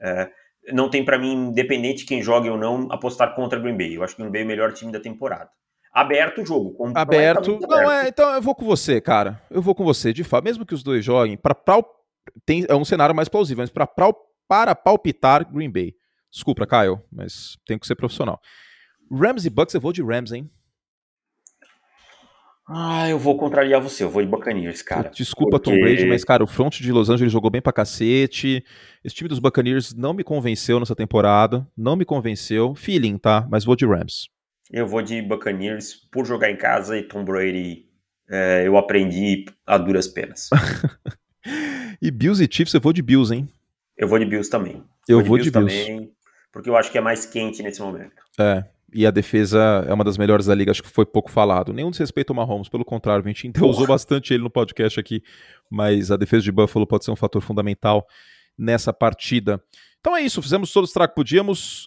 [0.72, 3.94] não tem pra mim, independente de quem jogue ou não, apostar contra Green Bay.
[3.96, 5.50] Eu acho que Green Bay é o melhor time da temporada.
[5.92, 6.74] Aberto o jogo.
[6.96, 7.58] Aberto.
[7.60, 7.90] Não, aberto.
[7.90, 9.40] é, então eu vou com você, cara.
[9.50, 10.42] Eu vou com você, de fato.
[10.42, 11.84] Mesmo que os dois joguem, pra, pra-
[12.46, 14.06] tem, é um cenário mais plausível, mas pra, pra,
[14.48, 15.92] para palpitar Green Bay.
[16.32, 18.40] Desculpa, Caio, mas tem que ser profissional.
[19.16, 20.50] Rams e Bucks, eu vou de Rams, hein?
[22.66, 24.04] Ah, eu vou contrariar você.
[24.04, 25.10] Eu vou de Buccaneers, cara.
[25.10, 28.64] Desculpa, Tom porque- Brady, mas, cara, o front de Los Angeles jogou bem pra cacete.
[29.04, 31.66] Esse time dos Buccaneers não me convenceu nessa temporada.
[31.76, 32.74] Não me convenceu.
[32.74, 33.46] Feeling, tá?
[33.50, 34.28] Mas vou de Rams.
[34.72, 37.84] Eu vou de Buccaneers por jogar em casa e Tom Brady.
[38.30, 40.48] é, eu aprendi a duras penas.
[42.02, 43.48] E Bills e Chiefs, eu vou de Bills, hein?
[43.96, 44.82] Eu vou de Bills também.
[45.08, 45.84] Eu vou de Bills.
[45.84, 46.10] também,
[46.52, 48.16] porque eu acho que é mais quente nesse momento.
[48.38, 48.64] É.
[48.94, 51.72] E a defesa é uma das melhores da liga, acho que foi pouco falado.
[51.72, 55.20] Nenhum desrespeito ao Mahomes, pelo contrário, a gente usou bastante ele no podcast aqui,
[55.68, 58.06] mas a defesa de Buffalo pode ser um fator fundamental
[58.56, 59.60] nessa partida.
[59.98, 61.86] Então é isso, fizemos todo o estrago que podíamos.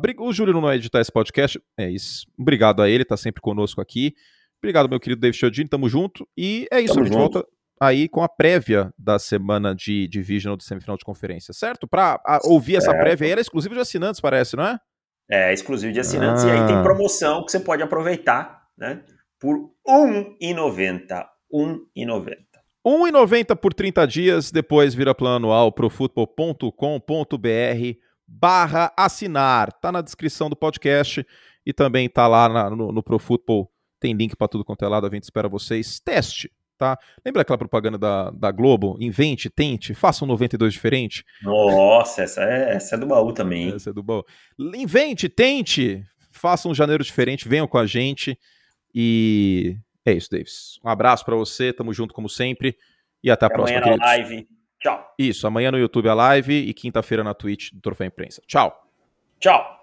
[0.00, 2.26] Bri- o Júlio não vai editar esse podcast, é isso.
[2.38, 4.14] Obrigado a ele, tá sempre conosco aqui.
[4.62, 6.28] Obrigado, meu querido David Chiodini, tamo junto.
[6.36, 7.32] E é isso, Tamo a gente junto.
[7.32, 7.48] volta
[7.80, 11.88] aí com a prévia da semana de Divisional de semifinal de conferência, certo?
[11.88, 13.02] Pra ah, ouvir essa Certo.
[13.02, 14.78] prévia aí, ela é exclusiva de assinantes, parece, não é?
[15.32, 16.44] É exclusivo de assinantes.
[16.44, 16.66] E aí Ah.
[16.66, 19.02] tem promoção que você pode aproveitar, né?
[19.40, 21.26] Por R$ 1,90.
[21.50, 22.36] R$ 1,90.
[22.84, 29.72] 1,90 por 30 dias, depois vira plano anual profutbol.com.br barra assinar.
[29.80, 31.24] Tá na descrição do podcast
[31.64, 33.02] e também tá lá na- no, no.
[34.00, 36.00] Tem link para tudo quanto é lado, a gente espera vocês.
[36.00, 36.50] Teste,
[36.82, 36.98] tá?
[37.24, 38.96] Lembra aquela propaganda da, da Globo?
[39.00, 41.24] Invente, tente, faça um 92 diferente.
[41.40, 43.68] Nossa, essa é, essa é do baú também.
[43.68, 43.72] hein?
[43.76, 44.20] Essa é do bom.
[44.58, 46.02] Invente, tente,
[46.32, 48.36] faça um janeiro diferente, venham com a gente.
[48.92, 50.80] E é isso, Davis.
[50.84, 52.76] Um abraço para você, tamo junto como sempre.
[53.22, 54.48] E até a Até próxima, amanhã na live.
[54.80, 55.14] Tchau.
[55.16, 58.42] Isso, amanhã no YouTube a live e quinta-feira na Twitch do Troféu Imprensa.
[58.48, 58.76] Tchau.
[59.38, 59.81] Tchau.